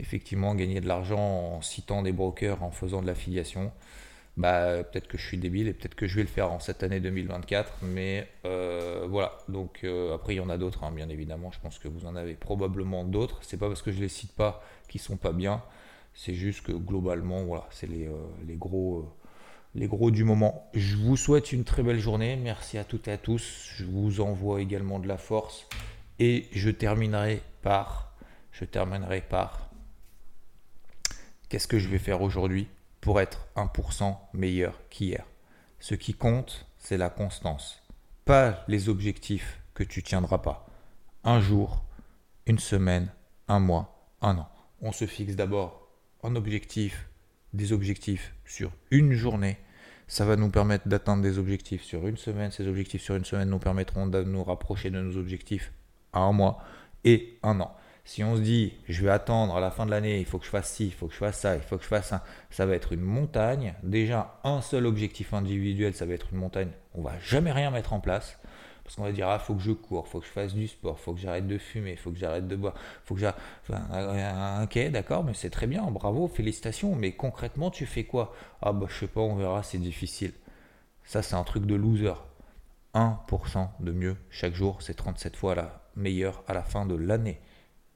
Effectivement, 0.02 0.54
gagner 0.54 0.80
de 0.80 0.88
l'argent 0.88 1.56
en 1.56 1.62
citant 1.62 2.02
des 2.02 2.12
brokers, 2.12 2.62
en 2.62 2.70
faisant 2.70 3.00
de 3.00 3.06
l'affiliation. 3.06 3.72
Bah, 4.36 4.82
peut-être 4.82 5.08
que 5.08 5.18
je 5.18 5.26
suis 5.26 5.36
débile 5.36 5.68
et 5.68 5.74
peut-être 5.74 5.94
que 5.94 6.06
je 6.06 6.16
vais 6.16 6.22
le 6.22 6.28
faire 6.28 6.50
en 6.52 6.58
cette 6.58 6.82
année 6.82 7.00
2024. 7.00 7.78
Mais 7.82 8.28
euh, 8.44 9.06
voilà, 9.08 9.38
donc 9.48 9.80
euh, 9.84 10.14
après 10.14 10.34
il 10.34 10.38
y 10.38 10.40
en 10.40 10.50
a 10.50 10.58
d'autres, 10.58 10.84
hein, 10.84 10.92
bien 10.92 11.08
évidemment. 11.08 11.50
Je 11.52 11.60
pense 11.60 11.78
que 11.78 11.88
vous 11.88 12.06
en 12.06 12.16
avez 12.16 12.34
probablement 12.34 13.04
d'autres. 13.04 13.38
C'est 13.42 13.58
pas 13.58 13.68
parce 13.68 13.82
que 13.82 13.92
je 13.92 14.00
les 14.00 14.08
cite 14.08 14.32
pas 14.32 14.62
qu'ils 14.88 15.00
sont 15.00 15.16
pas 15.16 15.32
bien. 15.32 15.62
C'est 16.14 16.34
juste 16.34 16.62
que 16.62 16.72
globalement, 16.72 17.44
voilà, 17.44 17.66
c'est 17.70 17.88
les, 17.88 18.08
les 18.46 18.56
gros 18.56 19.08
les 19.74 19.86
gros 19.86 20.10
du 20.10 20.24
moment. 20.24 20.68
Je 20.74 20.96
vous 20.96 21.16
souhaite 21.16 21.52
une 21.52 21.64
très 21.64 21.82
belle 21.82 21.98
journée. 21.98 22.36
Merci 22.36 22.78
à 22.78 22.84
toutes 22.84 23.08
et 23.08 23.12
à 23.12 23.18
tous. 23.18 23.72
Je 23.76 23.84
vous 23.84 24.20
envoie 24.20 24.60
également 24.60 24.98
de 24.98 25.08
la 25.08 25.16
force. 25.16 25.66
Et 26.18 26.46
je 26.52 26.70
terminerai 26.70 27.40
par. 27.62 28.14
Je 28.52 28.64
terminerai 28.64 29.22
par. 29.22 29.71
Qu'est-ce 31.52 31.68
que 31.68 31.78
je 31.78 31.88
vais 31.88 31.98
faire 31.98 32.22
aujourd'hui 32.22 32.66
pour 33.02 33.20
être 33.20 33.46
1% 33.56 34.16
meilleur 34.32 34.80
qu'hier? 34.88 35.26
Ce 35.80 35.94
qui 35.94 36.14
compte, 36.14 36.66
c'est 36.78 36.96
la 36.96 37.10
constance. 37.10 37.82
Pas 38.24 38.64
les 38.68 38.88
objectifs 38.88 39.60
que 39.74 39.84
tu 39.84 40.02
tiendras 40.02 40.38
pas. 40.38 40.66
Un 41.24 41.42
jour, 41.42 41.84
une 42.46 42.58
semaine, 42.58 43.12
un 43.48 43.60
mois, 43.60 44.08
un 44.22 44.38
an. 44.38 44.48
On 44.80 44.92
se 44.92 45.06
fixe 45.06 45.36
d'abord 45.36 45.90
un 46.22 46.36
objectif 46.36 47.10
des 47.52 47.74
objectifs 47.74 48.34
sur 48.46 48.72
une 48.90 49.12
journée, 49.12 49.58
ça 50.08 50.24
va 50.24 50.36
nous 50.36 50.48
permettre 50.48 50.88
d'atteindre 50.88 51.22
des 51.22 51.36
objectifs 51.36 51.82
sur 51.82 52.06
une 52.06 52.16
semaine. 52.16 52.50
Ces 52.50 52.66
objectifs 52.66 53.02
sur 53.02 53.14
une 53.14 53.26
semaine 53.26 53.50
nous 53.50 53.58
permettront 53.58 54.06
de 54.06 54.22
nous 54.22 54.42
rapprocher 54.42 54.88
de 54.88 55.02
nos 55.02 55.18
objectifs 55.18 55.70
à 56.14 56.20
un 56.20 56.32
mois 56.32 56.64
et 57.04 57.38
un 57.42 57.60
an. 57.60 57.76
Si 58.04 58.24
on 58.24 58.36
se 58.36 58.40
dit, 58.40 58.74
je 58.88 59.04
vais 59.04 59.10
attendre 59.10 59.56
à 59.56 59.60
la 59.60 59.70
fin 59.70 59.86
de 59.86 59.90
l'année, 59.90 60.18
il 60.18 60.26
faut 60.26 60.38
que 60.38 60.44
je 60.44 60.50
fasse 60.50 60.72
ci, 60.72 60.86
il 60.86 60.92
faut 60.92 61.06
que 61.06 61.12
je 61.12 61.18
fasse 61.18 61.38
ça, 61.38 61.54
il 61.54 61.62
faut 61.62 61.76
que 61.76 61.84
je 61.84 61.88
fasse 61.88 62.08
ça, 62.08 62.24
ça 62.50 62.66
va 62.66 62.74
être 62.74 62.92
une 62.92 63.00
montagne. 63.00 63.74
Déjà, 63.84 64.40
un 64.42 64.60
seul 64.60 64.86
objectif 64.86 65.32
individuel, 65.34 65.94
ça 65.94 66.04
va 66.04 66.14
être 66.14 66.28
une 66.32 66.38
montagne. 66.38 66.70
On 66.94 67.02
va 67.02 67.12
jamais 67.20 67.52
rien 67.52 67.70
mettre 67.70 67.92
en 67.92 68.00
place. 68.00 68.38
Parce 68.82 68.96
qu'on 68.96 69.04
va 69.04 69.12
dire, 69.12 69.28
ah, 69.28 69.38
faut 69.38 69.54
que 69.54 69.62
je 69.62 69.70
cours, 69.70 70.08
faut 70.08 70.18
que 70.20 70.26
je 70.26 70.32
fasse 70.32 70.54
du 70.54 70.66
sport, 70.66 70.98
faut 70.98 71.14
que 71.14 71.20
j'arrête 71.20 71.46
de 71.46 71.56
fumer, 71.56 71.96
faut 71.96 72.10
que 72.10 72.18
j'arrête 72.18 72.48
de 72.48 72.56
boire, 72.56 72.74
faut 73.04 73.14
que 73.14 73.20
j'arrête. 73.20 73.40
Enfin, 73.62 73.86
euh, 73.92 74.64
ok, 74.64 74.90
d'accord, 74.90 75.22
mais 75.22 75.34
c'est 75.34 75.50
très 75.50 75.68
bien, 75.68 75.82
bravo, 75.90 76.26
félicitations. 76.26 76.94
Mais 76.96 77.12
concrètement, 77.12 77.70
tu 77.70 77.86
fais 77.86 78.04
quoi? 78.04 78.34
Ah, 78.60 78.72
bah, 78.72 78.86
je 78.88 78.98
sais 78.98 79.06
pas, 79.06 79.20
on 79.20 79.36
verra, 79.36 79.62
c'est 79.62 79.78
difficile. 79.78 80.32
Ça, 81.04 81.22
c'est 81.22 81.36
un 81.36 81.44
truc 81.44 81.66
de 81.66 81.74
loser. 81.76 82.14
1% 82.94 83.68
de 83.80 83.92
mieux 83.92 84.16
chaque 84.30 84.54
jour, 84.54 84.82
c'est 84.82 84.94
37 84.94 85.36
fois 85.36 85.54
la 85.54 85.80
meilleure 85.96 86.42
à 86.46 86.52
la 86.52 86.62
fin 86.62 86.84
de 86.84 86.94
l'année. 86.94 87.40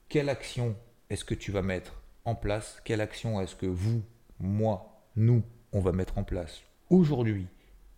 Quelle 0.08 0.28
action 0.28 0.76
est-ce 1.10 1.24
que 1.24 1.34
tu 1.34 1.52
vas 1.52 1.62
mettre 1.62 2.00
en 2.24 2.34
place? 2.34 2.80
Quelle 2.84 3.00
action 3.00 3.40
est-ce 3.40 3.56
que 3.56 3.66
vous, 3.66 4.02
moi, 4.38 5.02
nous, 5.16 5.42
on 5.72 5.80
va 5.80 5.92
mettre 5.92 6.18
en 6.18 6.24
place 6.24 6.62
aujourd'hui, 6.90 7.46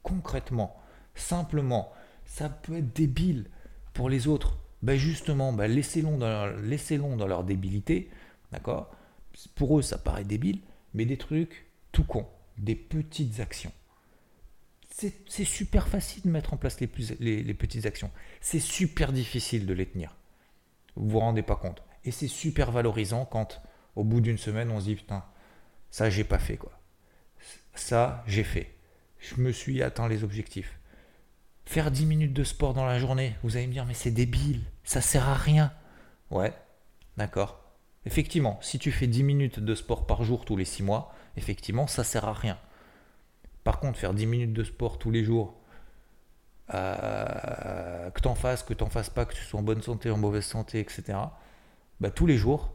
concrètement, 0.03 0.77
simplement 1.15 1.93
ça 2.25 2.49
peut 2.49 2.77
être 2.77 2.95
débile 2.95 3.49
pour 3.95 4.09
les 4.09 4.29
autres. 4.29 4.59
Ben 4.83 4.97
justement, 4.97 5.53
ben 5.53 5.67
laissez-les 5.67 6.99
dans, 6.99 7.17
dans 7.17 7.27
leur 7.27 7.45
débilité, 7.45 8.11
d'accord? 8.53 8.95
Pour 9.55 9.79
eux, 9.79 9.83
ça 9.83 9.99
paraît 9.99 10.25
débile, 10.25 10.61
mais 10.95 11.05
des 11.05 11.17
trucs 11.17 11.67
tout 11.91 12.05
con, 12.05 12.27
des 12.59 12.77
petites 12.77 13.41
actions. 13.41 13.73
C'est 14.91 15.45
super 15.45 15.87
facile 15.87 16.25
de 16.25 16.29
mettre 16.29 16.55
en 16.55 16.57
place 16.57 16.81
les, 16.81 16.89
les, 17.45 17.55
petites 17.55 17.87
actions. 17.87 18.11
C'est 18.41 18.59
super 18.59 19.13
difficile 19.13 19.65
de 19.65 19.73
les 19.73 19.87
tenir. 19.87 20.17
Vous 20.97 21.11
vous 21.11 21.19
rendez 21.21 21.43
pas 21.43 21.55
compte. 21.55 21.85
Et 22.09 22.11
c'est 22.11 22.27
super 22.27 22.73
valorisant 22.73 23.27
quand, 23.27 23.61
au 23.95 24.03
bout 24.03 24.23
d'une 24.23 24.39
semaine, 24.39 24.71
on 24.71 24.81
se 24.81 24.87
dit 24.87 24.95
putain, 24.95 25.23
ça 25.91 26.09
j'ai 26.09 26.25
pas 26.25 26.39
fait 26.39 26.57
quoi. 26.57 26.73
Ça 27.75 28.25
j'ai 28.27 28.45
fait. 28.45 28.75
Je 29.19 29.35
me 29.37 29.53
suis 29.53 29.83
atteint 29.83 30.09
les 30.09 30.25
objectifs. 30.25 30.79
Faire 31.67 31.91
10 31.91 32.07
minutes 32.07 32.33
de 32.33 32.45
sport 32.45 32.73
dans 32.73 32.87
la 32.87 32.99
journée, 32.99 33.37
vous 33.43 33.59
allez 33.59 33.67
me 33.67 33.75
dire, 33.75 33.85
mais 33.85 33.93
c'est 33.93 34.11
débile, 34.11 34.63
ça 34.85 35.03
sert 35.03 35.29
à 35.29 35.35
rien. 35.35 35.71
Ouais, 36.31 36.55
d'accord. 37.19 37.61
Effectivement, 38.07 38.59
si 38.63 38.79
tu 38.79 38.91
fais 38.91 39.07
10 39.07 39.23
minutes 39.23 39.61
de 39.61 39.75
sport 39.75 40.07
par 40.07 40.25
jour 40.25 40.47
tous 40.47 40.57
les 40.57 40.65
6 40.65 40.85
mois, 40.85 41.13
effectivement, 41.37 41.87
ça 41.87 42.05
sert 42.05 42.25
à 42.25 42.33
rien. 42.33 42.57
Par 43.65 43.81
contre, 43.81 43.99
faire 43.99 44.15
10 44.15 44.25
minutes 44.25 44.55
de 44.55 44.65
sport 44.65 44.99
tous 44.99 45.11
les 45.11 45.25
jours, 45.25 45.61
euh, 46.73 48.11
que 48.13 48.21
t'en 48.23 48.35
fasses, 48.35 48.63
que 48.63 48.73
t'en 48.73 48.89
fasses 48.89 49.11
pas, 49.11 49.27
que 49.27 49.35
tu 49.35 49.45
sois 49.45 49.61
en 49.61 49.63
bonne 49.63 49.83
santé, 49.83 50.11
en 50.11 50.17
mauvaise 50.17 50.47
santé, 50.47 50.81
etc., 50.81 51.19
bah, 52.01 52.11
tous 52.11 52.27
les 52.27 52.37
jours, 52.37 52.73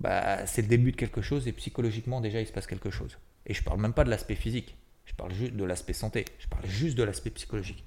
bah, 0.00 0.46
c'est 0.46 0.62
le 0.62 0.68
début 0.68 0.92
de 0.92 0.96
quelque 0.96 1.22
chose 1.22 1.46
et 1.48 1.52
psychologiquement, 1.52 2.20
déjà, 2.20 2.40
il 2.40 2.46
se 2.46 2.52
passe 2.52 2.66
quelque 2.66 2.90
chose. 2.90 3.18
Et 3.46 3.54
je 3.54 3.62
parle 3.62 3.80
même 3.80 3.92
pas 3.92 4.04
de 4.04 4.10
l'aspect 4.10 4.34
physique. 4.34 4.76
Je 5.04 5.14
parle 5.14 5.32
juste 5.32 5.54
de 5.54 5.64
l'aspect 5.64 5.92
santé. 5.92 6.24
Je 6.38 6.48
parle 6.48 6.66
juste 6.66 6.96
de 6.96 7.02
l'aspect 7.02 7.30
psychologique. 7.30 7.84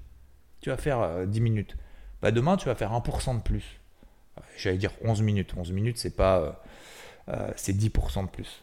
Tu 0.60 0.70
vas 0.70 0.76
faire 0.76 1.26
10 1.26 1.38
euh, 1.38 1.42
minutes. 1.42 1.76
Bah 2.22 2.30
demain, 2.30 2.56
tu 2.56 2.66
vas 2.66 2.74
faire 2.74 2.92
1% 2.92 3.36
de 3.36 3.42
plus. 3.42 3.80
J'allais 4.56 4.78
dire 4.78 4.92
11 5.02 5.22
minutes. 5.22 5.54
11 5.56 5.72
minutes, 5.72 5.98
c'est 5.98 6.16
pas. 6.16 6.38
Euh, 6.38 6.52
euh, 7.28 7.52
c'est 7.56 7.76
10% 7.76 8.24
de 8.24 8.30
plus. 8.30 8.62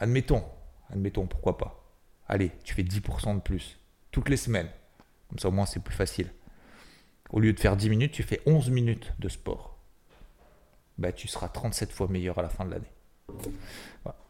Admettons. 0.00 0.44
Admettons, 0.90 1.26
pourquoi 1.26 1.58
pas. 1.58 1.84
Allez, 2.26 2.52
tu 2.64 2.74
fais 2.74 2.82
10% 2.82 3.36
de 3.36 3.40
plus. 3.40 3.78
Toutes 4.10 4.28
les 4.28 4.36
semaines. 4.36 4.68
Comme 5.28 5.38
ça, 5.38 5.48
au 5.48 5.52
moins, 5.52 5.66
c'est 5.66 5.82
plus 5.82 5.94
facile. 5.94 6.30
Au 7.30 7.40
lieu 7.40 7.52
de 7.52 7.60
faire 7.60 7.76
10 7.76 7.90
minutes, 7.90 8.12
tu 8.12 8.22
fais 8.22 8.40
11 8.46 8.70
minutes 8.70 9.12
de 9.18 9.28
sport. 9.28 9.77
Bah, 10.98 11.12
tu 11.12 11.28
seras 11.28 11.48
37 11.48 11.92
fois 11.92 12.08
meilleur 12.08 12.38
à 12.38 12.42
la 12.42 12.48
fin 12.48 12.64
de 12.64 12.70
l'année. 12.70 12.92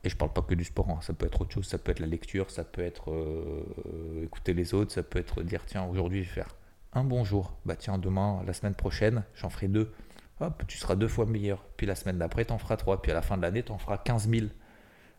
Et 0.04 0.08
je 0.08 0.16
parle 0.16 0.32
pas 0.32 0.42
que 0.42 0.54
du 0.54 0.64
sport, 0.64 0.90
hein. 0.90 0.98
ça 1.02 1.12
peut 1.12 1.26
être 1.26 1.40
autre 1.40 1.52
chose, 1.52 1.66
ça 1.66 1.78
peut 1.78 1.92
être 1.92 2.00
la 2.00 2.06
lecture, 2.06 2.50
ça 2.50 2.64
peut 2.64 2.82
être 2.82 3.12
euh, 3.12 4.24
écouter 4.24 4.54
les 4.54 4.74
autres, 4.74 4.92
ça 4.92 5.04
peut 5.04 5.20
être 5.20 5.42
dire 5.42 5.64
tiens 5.66 5.84
aujourd'hui 5.84 6.24
je 6.24 6.28
vais 6.28 6.34
faire 6.34 6.56
un 6.92 7.04
bon 7.04 7.22
jour, 7.22 7.56
bah 7.64 7.76
tiens 7.76 7.96
demain, 7.96 8.42
la 8.44 8.52
semaine 8.52 8.74
prochaine 8.74 9.22
j'en 9.36 9.50
ferai 9.50 9.68
deux, 9.68 9.92
hop 10.40 10.64
tu 10.66 10.78
seras 10.78 10.96
deux 10.96 11.06
fois 11.06 11.26
meilleur, 11.26 11.64
puis 11.76 11.86
la 11.86 11.94
semaine 11.94 12.18
d'après 12.18 12.44
t'en 12.44 12.58
feras 12.58 12.76
trois, 12.76 13.00
puis 13.00 13.12
à 13.12 13.14
la 13.14 13.22
fin 13.22 13.36
de 13.36 13.42
l'année 13.42 13.62
t'en 13.62 13.78
feras 13.78 13.98
15 13.98 14.28
000. 14.28 14.46
Vous 14.46 14.50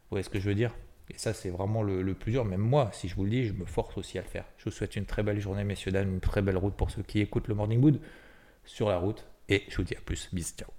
voyez 0.10 0.24
ce 0.24 0.30
que 0.30 0.40
je 0.40 0.50
veux 0.50 0.56
dire? 0.56 0.74
Et 1.10 1.18
ça, 1.18 1.34
c'est 1.34 1.50
vraiment 1.50 1.82
le, 1.82 2.14
plus 2.14 2.32
dur. 2.32 2.46
Même 2.46 2.62
moi, 2.62 2.90
si 2.94 3.08
je 3.08 3.16
vous 3.16 3.24
le 3.24 3.32
dis, 3.32 3.46
je 3.46 3.54
me 3.54 3.66
force 3.66 3.98
aussi 3.98 4.18
à 4.18 4.22
le 4.22 4.28
faire. 4.28 4.46
Je 4.58 4.66
vous 4.66 4.72
souhaite 4.72 4.96
une 4.96 5.06
très 5.06 5.24
belle 5.24 5.40
journée, 5.40 5.64
messieurs, 5.64 5.92
dames, 5.92 6.14
une 6.14 6.20
très 6.20 6.42
belle 6.42 6.58
route 6.58 6.76
pour 6.76 6.92
ceux 6.92 7.04
qui 7.04 7.20
écoutent 7.20 7.48
le 7.48 7.56
Morning 7.56 7.82
Wood 7.82 8.00
sur 8.66 8.90
la 8.90 8.98
route. 8.98 9.26
Et 9.48 9.64
je 9.70 9.78
vous 9.78 9.84
dis 9.84 9.96
à 9.96 10.02
plus. 10.02 10.30
Bis, 10.34 10.56
ciao. 10.56 10.79